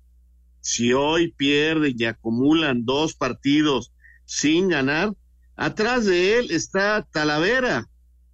[0.62, 3.92] Si hoy pierden y acumulan dos partidos
[4.26, 5.14] sin ganar,
[5.56, 7.90] atrás de él está Talavera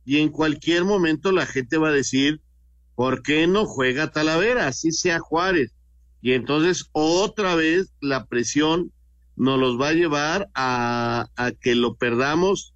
[0.06, 2.42] y en cualquier momento la gente va a decir,
[2.96, 4.68] ¿por qué no juega Talavera?
[4.68, 5.72] Así sea Juárez.
[6.22, 8.92] Y entonces otra vez la presión
[9.36, 11.28] nos los va a llevar a,
[11.60, 12.74] que lo perdamos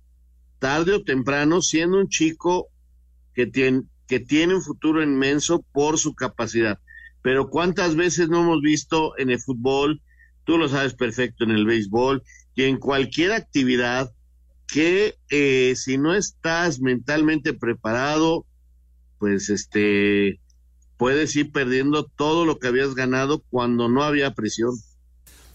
[0.59, 2.67] tarde o temprano, siendo un chico
[3.33, 6.79] que tiene, que tiene un futuro inmenso por su capacidad.
[7.21, 10.01] Pero cuántas veces no hemos visto en el fútbol,
[10.43, 12.23] tú lo sabes perfecto en el béisbol,
[12.55, 14.11] y en cualquier actividad
[14.67, 18.45] que eh, si no estás mentalmente preparado,
[19.19, 20.39] pues este,
[20.97, 24.71] puedes ir perdiendo todo lo que habías ganado cuando no había presión.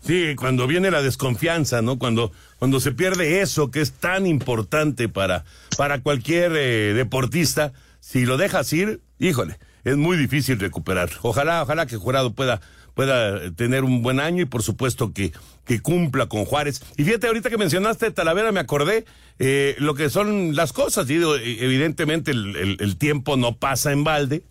[0.00, 1.98] Sí, cuando viene la desconfianza, ¿no?
[1.98, 5.44] Cuando, cuando se pierde eso que es tan importante para,
[5.76, 11.10] para cualquier eh, deportista, si lo dejas ir, híjole, es muy difícil recuperar.
[11.22, 12.60] Ojalá, ojalá que Jurado pueda,
[12.94, 15.32] pueda tener un buen año y por supuesto que,
[15.64, 16.82] que cumpla con Juárez.
[16.96, 19.04] Y fíjate, ahorita que mencionaste Talavera, me acordé
[19.38, 21.06] eh, lo que son las cosas.
[21.06, 24.44] Digo, evidentemente el, el, tiempo no pasa en balde.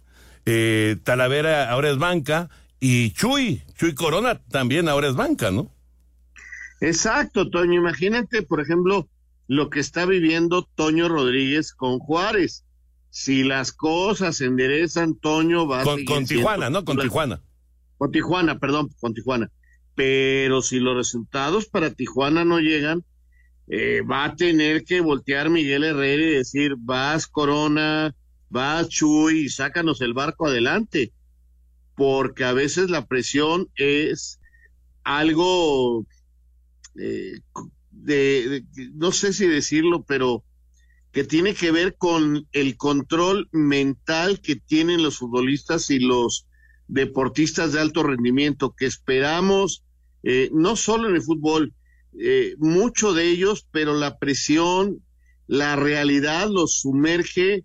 [0.45, 2.49] Eh, Talavera ahora es banca
[2.79, 5.71] y Chuy, Chuy Corona también ahora es banca, ¿no?
[6.79, 7.79] Exacto, Toño.
[7.79, 9.07] Imagínate, por ejemplo,
[9.47, 12.65] lo que está viviendo Toño Rodríguez con Juárez.
[13.11, 16.83] Si las cosas se enderezan, Toño va a con Tijuana, ¿no?
[16.83, 17.41] Con Tijuana.
[18.01, 19.51] Con Tijuana, perdón, con Tijuana.
[19.93, 23.05] Pero si los resultados para Tijuana no llegan,
[23.67, 28.15] eh, va a tener que voltear Miguel Herrera y decir, vas Corona,
[28.49, 31.13] vas Chuy, sácanos el barco adelante.
[31.93, 34.39] Porque a veces la presión es
[35.03, 36.03] algo
[36.95, 37.39] eh,
[37.91, 40.43] de, no sé si decirlo, pero
[41.11, 46.47] que tiene que ver con el control mental que tienen los futbolistas y los
[46.91, 49.83] deportistas de alto rendimiento que esperamos,
[50.23, 51.73] eh, no solo en el fútbol,
[52.19, 55.01] eh, mucho de ellos, pero la presión,
[55.47, 57.63] la realidad los sumerge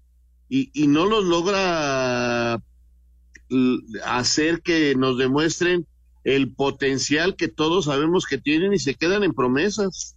[0.48, 2.62] y, y no los logra
[4.04, 5.86] hacer que nos demuestren
[6.24, 10.16] el potencial que todos sabemos que tienen y se quedan en promesas.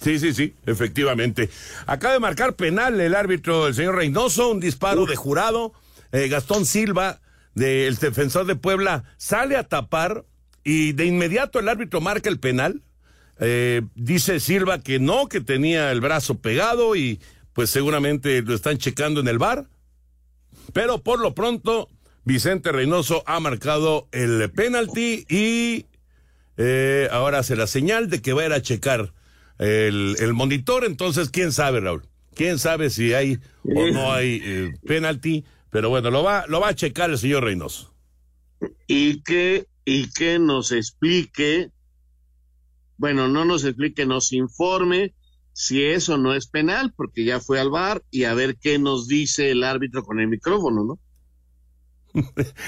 [0.00, 1.50] Sí, sí, sí, efectivamente.
[1.86, 5.72] Acaba de marcar penal el árbitro, el señor Reynoso, un disparo de jurado
[6.12, 7.20] eh, Gastón Silva,
[7.60, 10.24] del defensor de Puebla, sale a tapar
[10.64, 12.82] y de inmediato el árbitro marca el penal.
[13.38, 17.20] Eh, dice Silva que no, que tenía el brazo pegado y
[17.52, 19.66] pues seguramente lo están checando en el bar.
[20.72, 21.90] Pero por lo pronto,
[22.24, 25.86] Vicente Reynoso ha marcado el penalti y
[26.56, 29.12] eh, ahora hace la señal de que va a ir a checar
[29.58, 30.86] el, el monitor.
[30.86, 32.04] Entonces, quién sabe, Raúl.
[32.34, 35.44] Quién sabe si hay o no hay eh, penalti.
[35.70, 37.94] Pero bueno, lo va, lo va a checar el señor Reynoso.
[38.86, 41.70] Y que, y que nos explique,
[42.96, 45.14] bueno, no nos explique, nos informe
[45.52, 49.06] si eso no es penal, porque ya fue al bar y a ver qué nos
[49.08, 50.98] dice el árbitro con el micrófono, ¿no?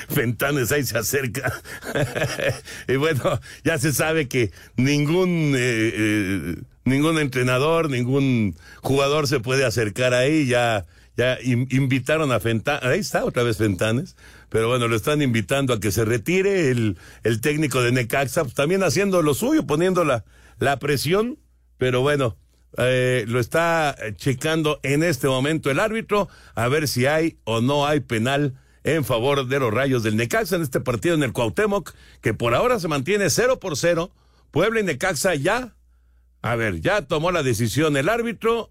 [0.08, 1.52] Fentanes ahí se acerca.
[2.88, 9.64] y bueno, ya se sabe que ningún eh, eh, ningún entrenador, ningún jugador se puede
[9.64, 10.46] acercar ahí.
[10.46, 12.82] Ya, ya invitaron a Fentanes.
[12.84, 14.16] Ahí está otra vez Fentanes.
[14.48, 18.54] Pero bueno, lo están invitando a que se retire el, el técnico de Necaxa, pues,
[18.54, 20.24] también haciendo lo suyo, poniendo la,
[20.58, 21.38] la presión.
[21.78, 22.36] Pero bueno,
[22.78, 27.86] eh, lo está checando en este momento el árbitro a ver si hay o no
[27.86, 31.92] hay penal en favor de los Rayos del Necaxa en este partido en el Cuauhtémoc,
[32.20, 34.10] que por ahora se mantiene 0 por 0.
[34.50, 35.74] Puebla y Necaxa ya,
[36.42, 38.70] a ver, ya tomó la decisión el árbitro,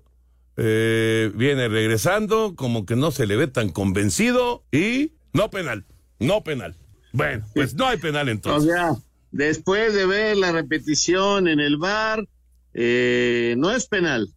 [0.57, 5.85] eh, viene regresando, como que no se le ve tan convencido y no penal,
[6.19, 6.75] no penal.
[7.13, 8.71] Bueno, pues no hay penal entonces.
[8.71, 8.95] O sea,
[9.31, 12.27] después de ver la repetición en el bar,
[12.73, 14.29] eh, no es penal.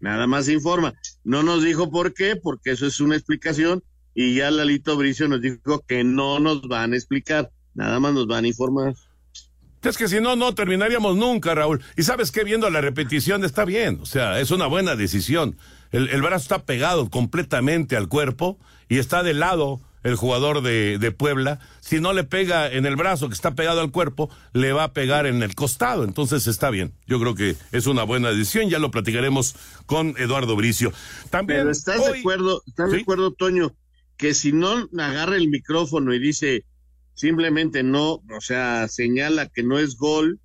[0.00, 0.94] Nada más informa.
[1.22, 5.40] No nos dijo por qué, porque eso es una explicación y ya Lalito Bricio nos
[5.40, 8.94] dijo que no nos van a explicar, nada más nos van a informar.
[9.82, 11.80] Es que si no, no terminaríamos nunca, Raúl.
[11.96, 15.56] Y sabes que viendo la repetición está bien, o sea, es una buena decisión.
[15.90, 20.98] El, el brazo está pegado completamente al cuerpo y está de lado el jugador de,
[20.98, 21.60] de, Puebla.
[21.80, 24.92] Si no le pega en el brazo que está pegado al cuerpo, le va a
[24.92, 26.04] pegar en el costado.
[26.04, 26.92] Entonces está bien.
[27.06, 28.68] Yo creo que es una buena decisión.
[28.68, 29.54] Ya lo platicaremos
[29.86, 30.92] con Eduardo Bricio.
[31.30, 31.60] También.
[31.60, 33.74] Pero ¿Estás de acuerdo, estás de acuerdo, Toño?
[34.22, 36.64] que si no agarra el micrófono y dice
[37.22, 40.40] simplemente no, o sea, señala que no es gol,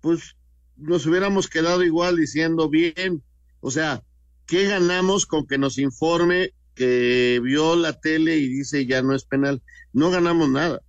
[0.00, 0.34] pues
[0.76, 3.22] nos hubiéramos quedado igual diciendo bien.
[3.60, 4.02] O sea,
[4.44, 9.22] ¿qué ganamos con que nos informe que vio la tele y dice ya no es
[9.22, 9.62] penal?
[9.92, 10.80] No ganamos nada.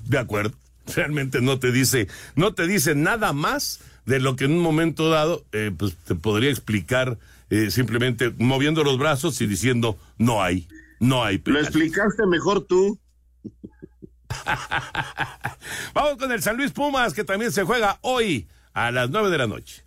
[0.00, 0.54] De acuerdo.
[0.94, 5.08] Realmente no te dice, no te dice nada más de lo que en un momento
[5.08, 10.68] dado, eh, pues te podría explicar eh, simplemente moviendo los brazos y diciendo no hay.
[11.00, 11.62] No hay penal.
[11.62, 12.98] Lo explicaste mejor tú.
[15.94, 19.38] Vamos con el San Luis Pumas, que también se juega hoy a las nueve de
[19.38, 19.84] la noche.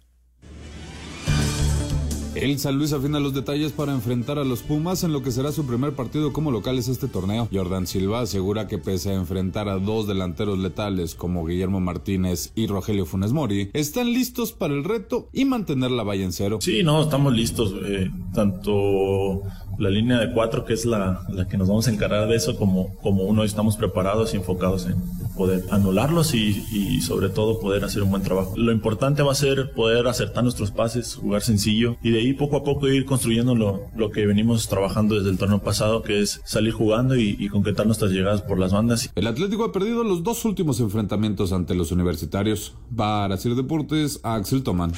[2.36, 5.54] El San Luis afina los detalles para enfrentar a los Pumas en lo que será
[5.54, 7.48] su primer partido como locales este torneo.
[7.52, 12.68] Jordan Silva asegura que pese a enfrentar a dos delanteros letales como Guillermo Martínez y
[12.68, 16.60] Rogelio Funes Mori, están listos para el reto y mantener la valla en cero.
[16.60, 17.74] Sí, no, estamos listos.
[17.86, 19.42] Eh, tanto
[19.80, 22.58] la línea de cuatro, que es la, la, que nos vamos a encargar de eso,
[22.58, 24.96] como, como uno estamos preparados y enfocados en
[25.36, 28.54] poder anularlos y, sobre todo poder hacer un buen trabajo.
[28.56, 32.58] Lo importante va a ser poder acertar nuestros pases, jugar sencillo y de ahí poco
[32.58, 36.74] a poco ir construyendo lo, que venimos trabajando desde el torneo pasado, que es salir
[36.74, 39.10] jugando y, y concretar nuestras llegadas por las bandas.
[39.16, 42.74] El Atlético ha perdido los dos últimos enfrentamientos ante los universitarios.
[42.96, 44.94] Para Sir Deportes, Axel Toman.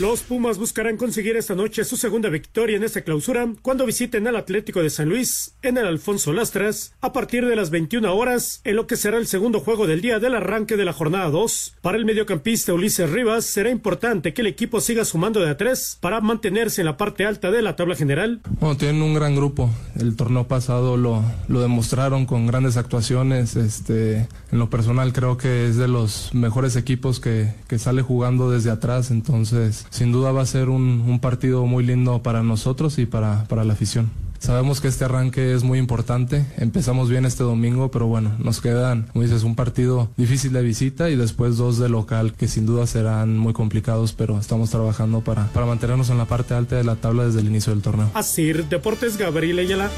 [0.00, 4.34] Los Pumas buscarán conseguir esta noche su segunda victoria en esta clausura cuando visiten al
[4.34, 8.74] Atlético de San Luis en el Alfonso Lastras a partir de las 21 horas en
[8.74, 11.76] lo que será el segundo juego del día del arranque de la jornada 2.
[11.80, 15.96] Para el mediocampista Ulises Rivas será importante que el equipo siga sumando de a tres
[16.00, 18.40] para mantenerse en la parte alta de la tabla general.
[18.58, 19.70] Bueno, tienen un gran grupo.
[19.94, 23.54] El torneo pasado lo, lo demostraron con grandes actuaciones.
[23.54, 28.50] Este, en lo personal creo que es de los mejores equipos que, que sale jugando
[28.50, 29.12] desde atrás.
[29.12, 33.44] Entonces sin duda va a ser un, un partido muy lindo para nosotros y para,
[33.44, 34.10] para la afición.
[34.44, 36.44] Sabemos que este arranque es muy importante.
[36.58, 41.08] Empezamos bien este domingo, pero bueno, nos quedan, como dices, un partido difícil de visita
[41.08, 45.46] y después dos de local que sin duda serán muy complicados, pero estamos trabajando para,
[45.46, 48.10] para mantenernos en la parte alta de la tabla desde el inicio del torneo.
[48.12, 49.90] Así, Deportes Gabriel Ayala.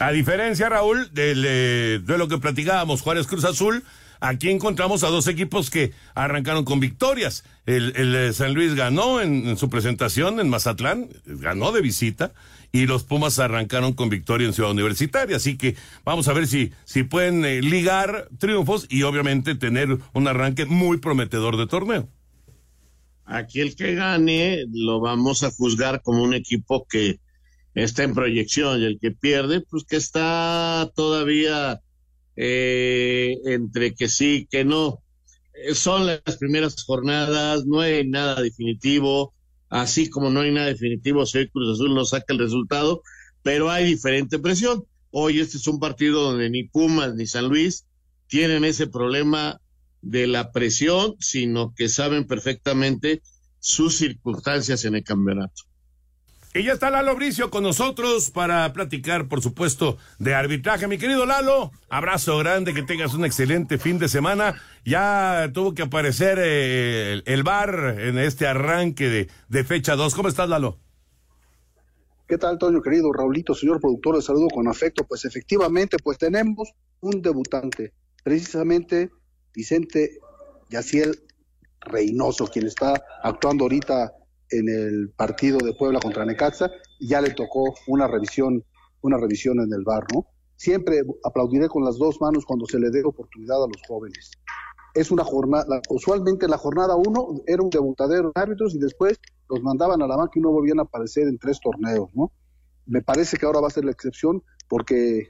[0.00, 3.84] A diferencia, Raúl, del, eh, de lo que platicábamos, Juárez Cruz Azul,
[4.20, 7.44] aquí encontramos a dos equipos que arrancaron con victorias.
[7.66, 12.32] El, el San Luis ganó en, en, su presentación en Mazatlán, ganó de visita,
[12.72, 15.36] y los Pumas arrancaron con victoria en Ciudad Universitaria.
[15.36, 20.28] Así que vamos a ver si, si pueden eh, ligar triunfos y obviamente tener un
[20.28, 22.08] arranque muy prometedor de torneo.
[23.24, 27.20] Aquí el que gane lo vamos a juzgar como un equipo que
[27.74, 31.80] está en proyección y el que pierde, pues que está todavía
[32.40, 35.02] eh, entre que sí, que no.
[35.54, 39.34] Eh, son las primeras jornadas, no hay nada definitivo,
[39.68, 43.02] así como no hay nada definitivo si Cruz Azul no saca el resultado,
[43.42, 44.84] pero hay diferente presión.
[45.10, 47.86] Hoy este es un partido donde ni Pumas ni San Luis
[48.28, 49.60] tienen ese problema
[50.00, 53.20] de la presión, sino que saben perfectamente
[53.58, 55.64] sus circunstancias en el campeonato.
[56.58, 60.88] Y ya está Lalo Bricio con nosotros para platicar, por supuesto, de arbitraje.
[60.88, 64.60] Mi querido Lalo, abrazo grande, que tengas un excelente fin de semana.
[64.84, 70.12] Ya tuvo que aparecer eh, el, bar en este arranque de, de fecha 2.
[70.16, 70.78] ¿Cómo estás, Lalo?
[72.26, 74.16] ¿Qué tal, Toño, querido Raulito, señor productor?
[74.16, 75.04] Le saludo con afecto.
[75.04, 77.92] Pues efectivamente, pues tenemos un debutante,
[78.24, 79.12] precisamente
[79.54, 80.18] Vicente
[80.70, 81.22] Yaciel
[81.82, 84.17] Reynoso, quien está actuando ahorita
[84.50, 86.70] en el partido de Puebla contra Necaxa
[87.00, 88.64] ya le tocó una revisión,
[89.02, 90.26] una revisión en el bar, ¿no?
[90.56, 94.32] Siempre aplaudiré con las dos manos cuando se le dé oportunidad a los jóvenes.
[94.94, 99.18] Es una jornada, usualmente la jornada uno era un debutadero de árbitros y después
[99.48, 102.32] los mandaban a la banca y no volvían a aparecer en tres torneos, ¿no?
[102.86, 105.28] Me parece que ahora va a ser la excepción porque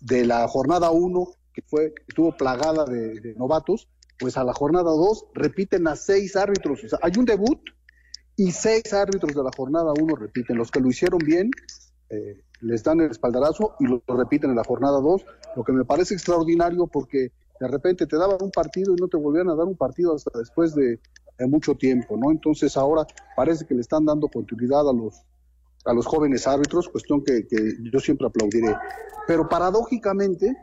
[0.00, 3.88] de la jornada uno, que fue, estuvo plagada de, novatos,
[4.18, 6.84] pues a la jornada dos repiten a seis árbitros.
[6.84, 7.60] O sea, hay un debut
[8.38, 10.56] y seis árbitros de la jornada uno repiten.
[10.56, 11.50] Los que lo hicieron bien
[12.08, 15.26] eh, les dan el espaldarazo y lo, repiten en la jornada dos,
[15.56, 19.16] lo que me parece extraordinario porque de repente te daban un partido y no te
[19.16, 21.00] volvían a dar un partido hasta después de,
[21.48, 22.32] mucho tiempo, ¿no?
[22.32, 25.22] Entonces ahora parece que le están dando continuidad a los
[25.84, 28.74] a los jóvenes árbitros, cuestión que, que yo siempre aplaudiré.
[29.26, 30.56] Pero paradójicamente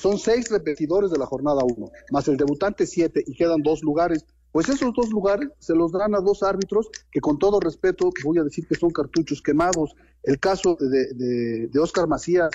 [0.00, 4.26] son seis repetidores de la jornada uno, más el debutante siete y quedan dos lugares
[4.58, 8.38] pues esos dos lugares se los dan a dos árbitros que con todo respeto voy
[8.38, 9.94] a decir que son cartuchos quemados.
[10.24, 12.50] El caso de, de, Oscar Macías.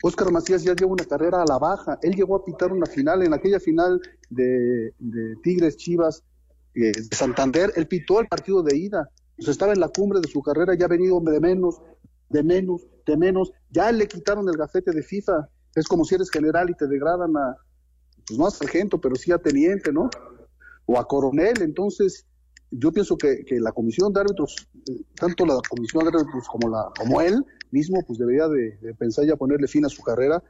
[0.00, 1.98] Oscar Macías ya lleva una carrera a la baja.
[2.02, 4.94] Él llegó a pitar una final, en aquella final de,
[5.42, 6.22] Tigres Chivas
[6.76, 9.10] eh, de Santander, él pitó el partido de ida.
[9.34, 11.82] Pues estaba en la cumbre de su carrera, ya ha venido de menos,
[12.28, 13.50] de menos, de menos.
[13.70, 15.48] Ya le quitaron el gafete de FIFA.
[15.74, 17.56] Es como si eres general y te degradan a,
[18.24, 20.10] pues no a sargento, pero sí a teniente, ¿no?
[20.90, 21.62] O a coronel.
[21.62, 22.26] Entonces,
[22.70, 26.90] yo pienso que, la comisión de árbitros, eh, tanto la comisión de árbitros como, la,
[26.98, 30.42] como él mismo, pues debería de, pensar ya ponerle fin a su carrera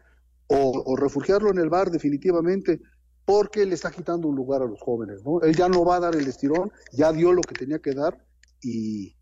[0.46, 2.80] o, refugiarlo en el bar definitivamente
[3.24, 5.40] porque le está quitando un lugar a los jóvenes, ¿no?
[5.42, 8.18] Él ya no va a dar el estirón, ya dio lo que tenía que dar
[8.62, 9.14] y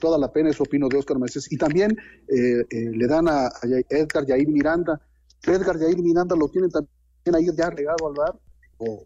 [0.00, 1.50] toda la pena, eso opino de Oscar Meses.
[1.50, 1.96] Y también
[2.28, 3.48] eh, eh, le dan a,
[3.88, 5.00] Edgar Yair Miranda.
[5.46, 6.90] Edgar Yair Miranda lo tienen también
[7.34, 8.38] ahí ya regado al bar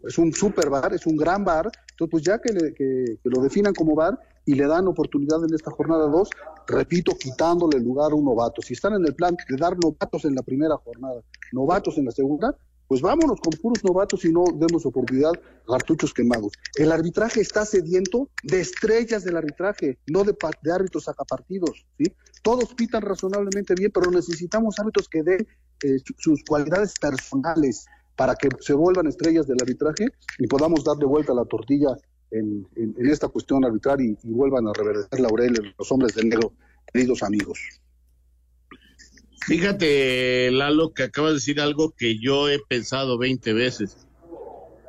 [0.07, 3.73] es un super bar, es un gran bar, entonces pues ya que, que, lo definan
[3.73, 6.29] como bar y le dan oportunidad en esta jornada 2,
[6.67, 8.61] repito, quitándole lugar a un novato.
[8.61, 11.21] Si están en el plan de dar novatos en la primera jornada,
[11.51, 12.55] novatos en la segunda,
[12.87, 16.51] pues vámonos con puros novatos y no demos oportunidad a cartuchos quemados.
[16.75, 22.13] El arbitraje está sediento de estrellas del arbitraje, no de, de árbitros sacapartidos, ¿sí?
[22.43, 25.47] Todos pitan razonablemente bien, pero necesitamos árbitros que den
[25.83, 27.85] eh, sus cualidades personales,
[28.15, 30.07] para que se vuelvan estrellas del arbitraje
[30.37, 31.97] y podamos darle vuelta la tortilla
[32.31, 36.53] en, esta cuestión arbitral y, vuelvan a reverdecer laureles los hombres del negro,
[36.91, 37.59] queridos amigos.
[39.45, 44.07] Fíjate, Lalo, que acabas de decir algo que yo he pensado 20 veces.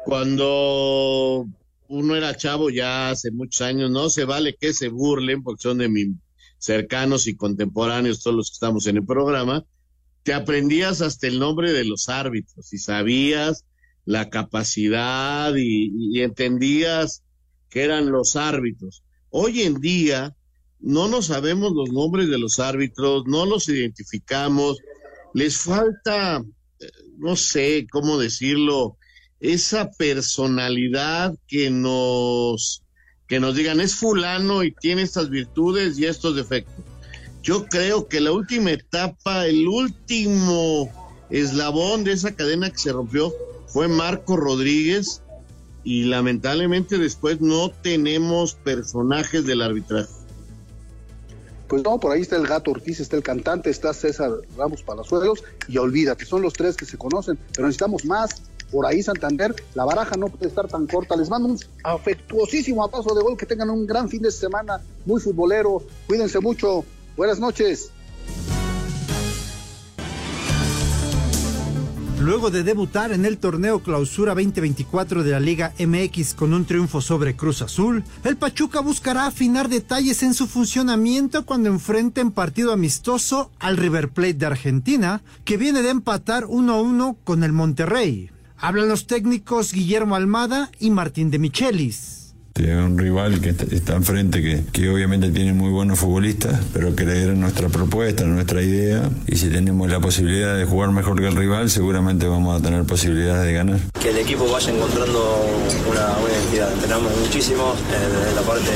[0.05, 1.47] Cuando
[1.89, 5.79] uno era chavo ya hace muchos años, no se vale que se burlen porque son
[5.79, 6.09] de mis
[6.59, 9.65] cercanos y contemporáneos todos los que estamos en el programa,
[10.25, 13.65] te aprendías hasta el nombre de los árbitros y sabías
[14.07, 17.23] la capacidad y, entendías
[17.69, 19.05] que eran los árbitros.
[19.31, 20.35] Hoy en día
[20.81, 24.79] no nos sabemos los nombres de los árbitros, no los identificamos,
[25.35, 26.43] les falta,
[26.81, 26.87] eh,
[27.19, 28.97] no sé cómo decirlo,
[29.41, 32.83] esa personalidad que nos
[33.27, 36.94] que nos digan es fulano y tiene estas virtudes y estos defectos.
[37.45, 40.91] Yo creo que la última etapa, el último
[41.29, 43.35] eslabón de esa cadena que se rompió
[43.67, 45.21] fue Marco Rodríguez
[45.85, 50.09] y lamentablemente después no tenemos personajes del arbitraje.
[51.69, 55.45] Pues no, por ahí está el gato Ortiz, está el cantante, está César Ramos Palazuelos
[55.69, 58.41] y olvídate, son los tres que se conocen, pero necesitamos más.
[58.73, 61.15] Por ahí Santander, la baraja no puede estar tan corta.
[61.15, 65.21] Les mando un afectuosísimo paso de gol, que tengan un gran fin de semana, muy
[65.21, 65.83] futbolero.
[66.07, 66.85] Cuídense mucho.
[67.17, 67.91] Buenas noches.
[72.21, 77.03] Luego de debutar en el torneo Clausura 2024 de la Liga MX con un triunfo
[77.03, 82.73] sobre Cruz Azul, el Pachuca buscará afinar detalles en su funcionamiento cuando enfrente en partido
[82.73, 88.31] amistoso al River Plate de Argentina, que viene de empatar 1-1 con el Monterrey.
[88.57, 92.24] Hablan los técnicos Guillermo Almada y Martín de Michelis.
[92.55, 97.31] Tiene un rival que está, enfrente, que, que, obviamente tiene muy buenos futbolistas, pero creer
[97.31, 101.27] en nuestra propuesta, en nuestra idea, y si tenemos la posibilidad de jugar mejor que
[101.27, 103.81] el rival, seguramente vamos a tener posibilidades de ganar.
[104.01, 105.47] Que el equipo vaya encontrando
[105.91, 106.73] una, una identidad.
[106.73, 108.71] Entrenamos muchísimo en la parte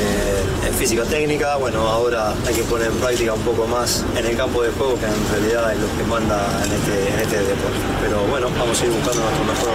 [0.75, 4.71] física-técnica, bueno, ahora hay que poner en práctica un poco más en el campo de
[4.71, 7.79] juego, que en realidad es lo que manda en este, en este deporte.
[8.01, 9.73] Pero bueno, vamos a ir buscando nuestro mejor,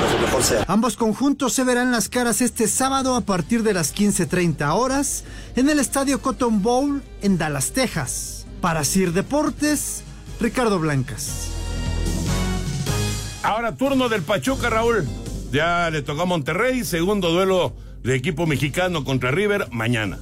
[0.00, 0.64] nuestro mejor ser.
[0.68, 5.24] Ambos conjuntos se verán las caras este sábado a partir de las 15.30 horas
[5.56, 8.46] en el estadio Cotton Bowl en Dallas, Texas.
[8.60, 10.02] Para Sir Deportes,
[10.40, 11.48] Ricardo Blancas.
[13.42, 15.06] Ahora turno del Pachuca, Raúl.
[15.52, 17.72] Ya le tocó a Monterrey, segundo duelo
[18.02, 20.18] de equipo mexicano contra River mañana.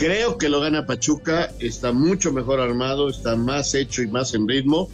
[0.00, 4.48] Creo que lo gana Pachuca, está mucho mejor armado, está más hecho y más en
[4.48, 4.88] ritmo.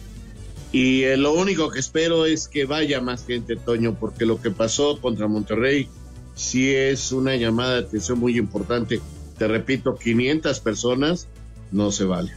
[0.73, 4.51] Y eh, lo único que espero es que vaya más gente, Toño, porque lo que
[4.51, 5.87] pasó contra Monterrey
[6.35, 8.99] sí es una llamada de atención muy importante.
[9.37, 11.29] Te repito, 500 personas
[11.71, 12.33] no se vale.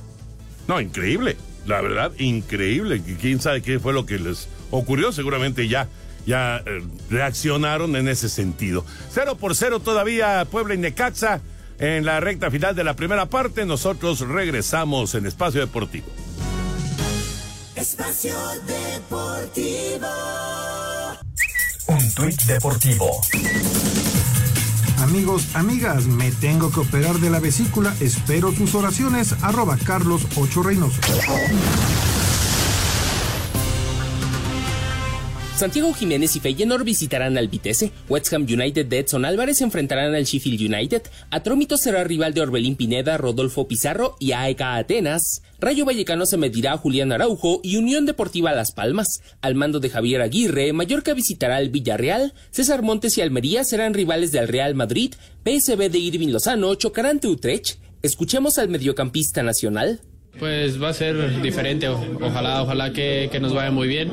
[0.69, 1.37] No, increíble.
[1.67, 3.03] La verdad, increíble.
[3.21, 5.11] ¿Quién sabe qué fue lo que les ocurrió?
[5.11, 5.89] Seguramente ya,
[6.25, 8.85] ya eh, reaccionaron en ese sentido.
[9.11, 11.41] Cero por cero todavía Puebla y Necaxa
[11.81, 13.67] en la recta final de la primera parte.
[13.67, 16.07] Nosotros regresamos en Espacio Deportivo.
[17.75, 18.35] Espacio
[18.67, 20.09] Deportivo.
[21.89, 23.21] Un tuit deportivo.
[24.99, 27.95] Amigos, amigas, me tengo que operar de la vesícula.
[28.01, 29.35] Espero sus oraciones.
[29.43, 31.01] Arroba Carlos 8 Reynoso.
[35.61, 40.25] Santiago Jiménez y Feyenoord visitarán al Vitesse, West Ham United de Edson Álvarez enfrentarán al
[40.25, 46.25] Sheffield United, Atrómito será rival de Orbelín Pineda, Rodolfo Pizarro y AEK Atenas, Rayo Vallecano
[46.25, 49.21] se medirá a Julián Araujo y Unión Deportiva Las Palmas.
[49.43, 54.33] Al mando de Javier Aguirre, Mallorca visitará al Villarreal, César Montes y Almería serán rivales
[54.33, 55.13] del Real Madrid,
[55.45, 57.77] PSB de Irving Lozano chocarán ante Utrecht.
[58.01, 60.01] Escuchemos al mediocampista nacional.
[60.39, 64.11] Pues va a ser diferente, ojalá, ojalá que, que nos vaya muy bien.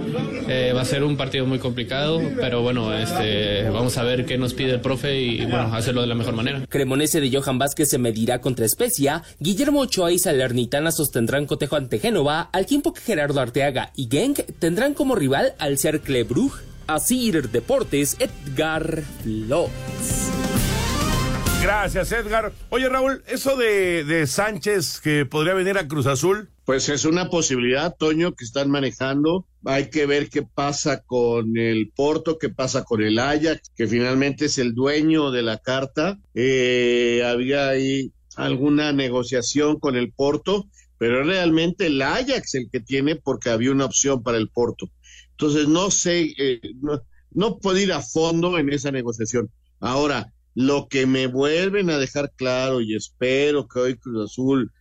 [0.47, 4.37] Eh, va a ser un partido muy complicado, pero bueno, este, vamos a ver qué
[4.37, 6.65] nos pide el profe y bueno, hacerlo de la mejor manera.
[6.67, 11.99] Cremonese de Johan Vázquez se medirá contra Especia, Guillermo Ochoa y Salernitana sostendrán cotejo ante
[11.99, 16.63] Génova, al tiempo que Gerardo Arteaga y Genk tendrán como rival al Cercle Brugge.
[16.87, 20.56] Así Deportes, Edgar Flores.
[21.61, 22.53] Gracias, Edgar.
[22.69, 26.49] Oye, Raúl, eso de, de, Sánchez que podría venir a Cruz Azul.
[26.65, 29.45] Pues es una posibilidad, Toño, que están manejando.
[29.65, 34.45] Hay que ver qué pasa con el Porto, qué pasa con el Ajax, que finalmente
[34.45, 36.19] es el dueño de la carta.
[36.35, 43.15] Eh, había ahí alguna negociación con el Porto, pero realmente el Ajax el que tiene
[43.15, 44.89] porque había una opción para el Porto.
[45.31, 47.01] Entonces, no sé, eh, no,
[47.31, 49.49] no puedo ir a fondo en esa negociación.
[49.79, 54.71] Ahora, lo que me vuelven a dejar claro y espero que hoy Cruz Azul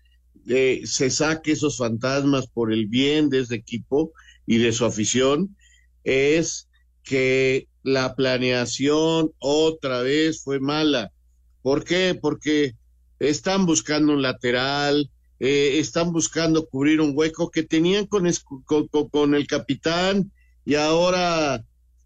[0.49, 4.14] eh, se saque esos fantasmas por el bien de este equipo
[4.47, 5.55] y de su afición
[6.03, 6.70] es
[7.03, 11.12] que la planeación otra vez fue mala.
[11.61, 12.18] ¿Por qué?
[12.18, 12.72] Porque
[13.18, 15.11] están buscando un lateral,
[15.41, 18.27] eh, están buscando cubrir un hueco que tenían con,
[18.64, 20.33] con, con el capitán
[20.64, 21.62] y ahora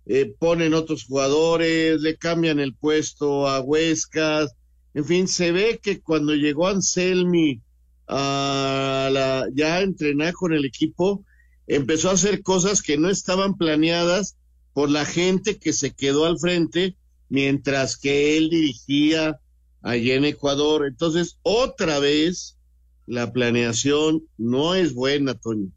[0.06, 4.54] eh, ponen otros jugadores, le cambian el puesto a Huescas,
[4.94, 7.60] en fin, se ve que cuando llegó Anselmi
[8.08, 11.24] a la, ya entrenar con el equipo,
[11.66, 14.36] empezó a hacer cosas que no estaban planeadas
[14.72, 16.96] por la gente que se quedó al frente
[17.28, 19.38] mientras que él dirigía
[19.82, 20.86] allá en Ecuador.
[20.86, 22.58] Entonces, otra vez,
[23.06, 25.70] la planeación no es buena, Toño.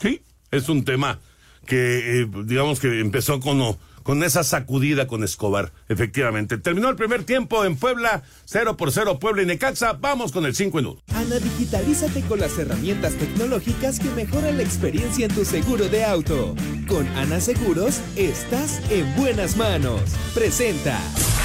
[0.00, 1.20] Sí, es un tema
[1.66, 6.58] que eh, digamos que empezó con, con esa sacudida con Escobar, efectivamente.
[6.58, 9.94] Terminó el primer tiempo en Puebla, 0 por 0 Puebla y Necaxa.
[9.94, 11.02] Vamos con el 5 en 1.
[11.14, 16.54] Ana, digitalízate con las herramientas tecnológicas que mejoran la experiencia en tu seguro de auto.
[16.86, 20.00] Con Ana Seguros, estás en buenas manos.
[20.34, 21.00] Presenta.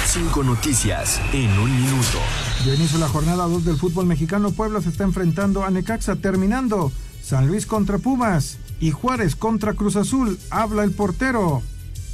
[0.06, 2.18] Cinco noticias en un minuto.
[2.64, 4.52] Ya inicio la jornada 2 del fútbol mexicano.
[4.52, 6.92] Puebla se está enfrentando a Necaxa, terminando
[7.22, 10.38] San Luis contra Pumas y Juárez contra Cruz Azul.
[10.50, 11.62] Habla el portero.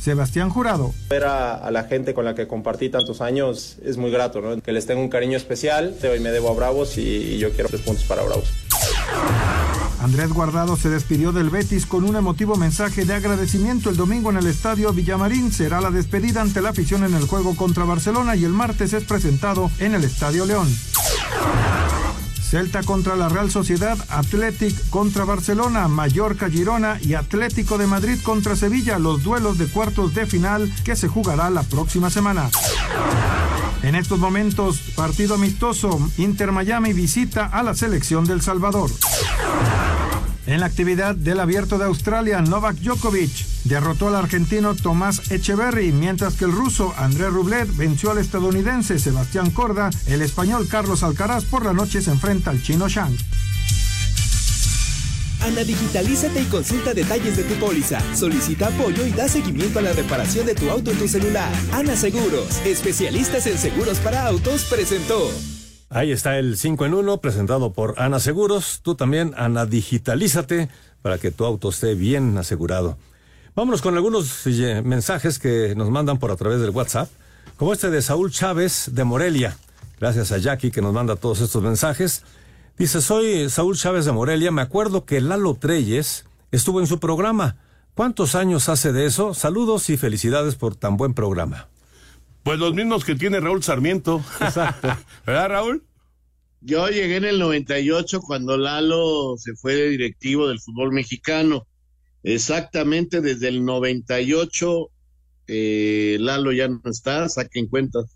[0.00, 0.94] Sebastián Jurado.
[1.10, 4.60] Ver a, a, la gente con la que compartí tantos años es muy grato, ¿no?
[4.60, 5.94] Que les tengo un cariño especial.
[6.02, 8.48] Hoy me debo a Bravos y, y yo quiero tres puntos para Bravos.
[10.00, 14.36] Andrés Guardado se despidió del Betis con un emotivo mensaje de agradecimiento el domingo en
[14.36, 15.50] el estadio Villamarín.
[15.52, 19.02] Será la despedida ante la afición en el juego contra Barcelona y el martes es
[19.04, 20.68] presentado en el Estadio León.
[22.48, 28.56] Celta contra la Real Sociedad, Athletic contra Barcelona, Mallorca Girona y Atlético de Madrid contra
[28.56, 32.48] Sevilla, los duelos de cuartos de final que se jugará la próxima semana.
[33.82, 38.90] En estos momentos, partido amistoso, Inter Miami visita a la selección del Salvador.
[40.48, 43.30] En la actividad del Abierto de Australia, Novak Djokovic
[43.64, 49.50] derrotó al argentino Tomás Echeverry, mientras que el ruso André Rublev venció al estadounidense Sebastián
[49.50, 49.90] Corda.
[50.06, 53.14] El español Carlos Alcaraz por la noche se enfrenta al chino Shang.
[55.42, 58.00] Ana, digitalízate y consulta detalles de tu póliza.
[58.16, 61.52] Solicita apoyo y da seguimiento a la reparación de tu auto en tu celular.
[61.72, 65.30] Ana Seguros, especialistas en seguros para autos, presentó.
[65.90, 68.80] Ahí está el 5 en 1 presentado por Ana Seguros.
[68.82, 70.68] Tú también, Ana, digitalízate
[71.00, 72.98] para que tu auto esté bien asegurado.
[73.54, 77.08] Vámonos con algunos eh, mensajes que nos mandan por a través del WhatsApp,
[77.56, 79.56] como este de Saúl Chávez de Morelia.
[79.98, 82.22] Gracias a Jackie que nos manda todos estos mensajes.
[82.78, 87.56] Dice, soy Saúl Chávez de Morelia, me acuerdo que Lalo Treyes estuvo en su programa.
[87.94, 89.32] ¿Cuántos años hace de eso?
[89.34, 91.66] Saludos y felicidades por tan buen programa.
[92.48, 94.24] Pues los mismos que tiene Raúl Sarmiento.
[94.40, 94.88] Exacto.
[95.26, 95.84] ¿Verdad, Raúl?
[96.62, 101.66] Yo llegué en el 98 cuando Lalo se fue de directivo del fútbol mexicano.
[102.22, 104.88] Exactamente desde el 98
[105.46, 108.06] eh, Lalo ya no está, saquen cuentas.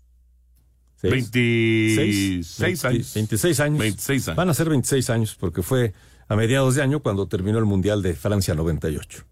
[1.03, 3.13] 26 años.
[3.13, 3.79] 26 años.
[3.79, 4.35] 26 años.
[4.35, 5.93] Van a ser 26 años porque fue
[6.27, 9.25] a mediados de año cuando terminó el Mundial de Francia 98.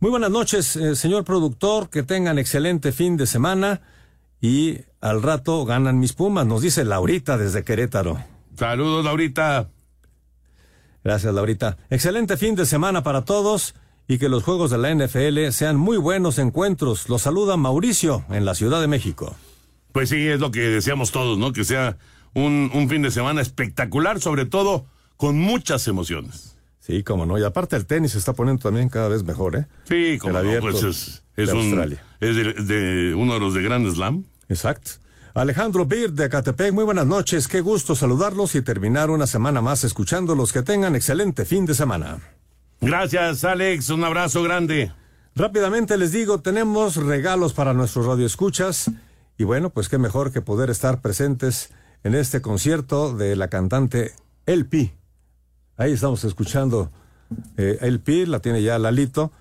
[0.00, 3.82] Muy buenas noches, eh, señor productor, que tengan excelente fin de semana
[4.40, 8.18] y al rato ganan mis Pumas, nos dice Laurita desde Querétaro.
[8.56, 9.68] Saludos, Laurita.
[11.02, 11.76] Gracias, Laurita.
[11.90, 13.74] Excelente fin de semana para todos
[14.06, 17.08] y que los juegos de la NFL sean muy buenos encuentros.
[17.08, 19.34] Los saluda Mauricio en la Ciudad de México.
[19.92, 21.52] Pues sí, es lo que deseamos todos, ¿no?
[21.52, 21.96] Que sea
[22.34, 26.56] un, un fin de semana espectacular, sobre todo con muchas emociones.
[26.80, 27.38] Sí, como no.
[27.38, 29.66] Y aparte el tenis se está poniendo también cada vez mejor, ¿eh?
[29.88, 32.02] Sí, como no, pues es, es de un- Australia.
[32.20, 34.24] es de, de uno de los de Grand Slam.
[34.48, 34.92] Exacto.
[35.34, 37.48] Alejandro Bir de Catepec, muy buenas noches.
[37.48, 40.52] Qué gusto saludarlos y terminar una semana más escuchándolos.
[40.52, 42.18] Que tengan excelente fin de semana.
[42.80, 43.90] Gracias, Alex.
[43.90, 44.92] Un abrazo grande.
[45.34, 48.90] Rápidamente les digo, tenemos regalos para nuestros radioescuchas.
[49.36, 51.70] Y bueno, pues qué mejor que poder estar presentes
[52.04, 54.12] en este concierto de la cantante
[54.46, 54.92] El Pi.
[55.76, 56.92] Ahí estamos escuchando
[57.56, 59.32] eh, El Pi, la tiene ya Lalito.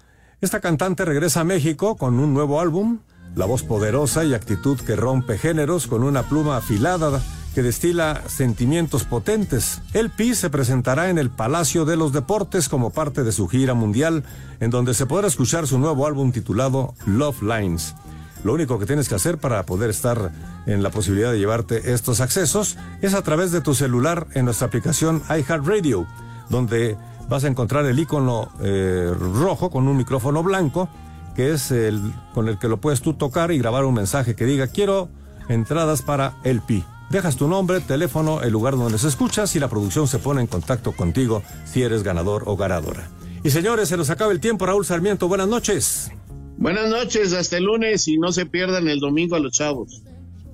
[0.44, 3.00] Esta cantante regresa a México con un nuevo álbum,
[3.34, 7.22] la voz poderosa y actitud que rompe géneros con una pluma afilada
[7.56, 9.82] que destila sentimientos potentes.
[9.94, 13.74] El Pi se presentará en el Palacio de los Deportes como parte de su gira
[13.74, 14.26] mundial,
[14.60, 17.96] en donde se podrá escuchar su nuevo álbum titulado Love Lines.
[18.44, 20.34] Lo único que tienes que hacer para poder estar
[20.66, 24.68] en la posibilidad de llevarte estos accesos es a través de tu celular en nuestra
[24.68, 26.06] aplicación iHeartRadio,
[26.50, 26.98] donde
[27.30, 30.90] vas a encontrar el icono eh, rojo con un micrófono blanco,
[31.36, 32.00] que es el
[32.34, 35.10] con el que lo puedes tú tocar y grabar un mensaje que diga quiero
[35.50, 36.84] entradas para el Pi.
[37.10, 40.48] Dejas tu nombre, teléfono, el lugar donde se escuchas y la producción se pone en
[40.48, 43.10] contacto contigo si eres ganador o ganadora.
[43.44, 44.66] Y señores, se nos acaba el tiempo.
[44.66, 46.12] Raúl Sarmiento, buenas noches.
[46.58, 50.02] Buenas noches, hasta el lunes y no se pierdan el domingo a los chavos.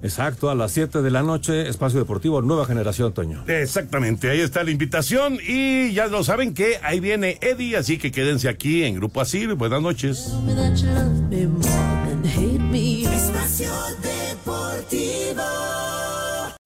[0.02, 3.44] Exacto, a las 7 de la noche, Espacio Deportivo Nueva Generación, Toño.
[3.48, 8.12] Exactamente, ahí está la invitación y ya lo saben que ahí viene Eddie, así que
[8.12, 9.54] quédense aquí en Grupo Asir.
[9.56, 10.34] Buenas noches.
[13.06, 13.72] Espacio
[14.02, 15.69] Deportivo.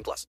[0.00, 0.26] 18 plus.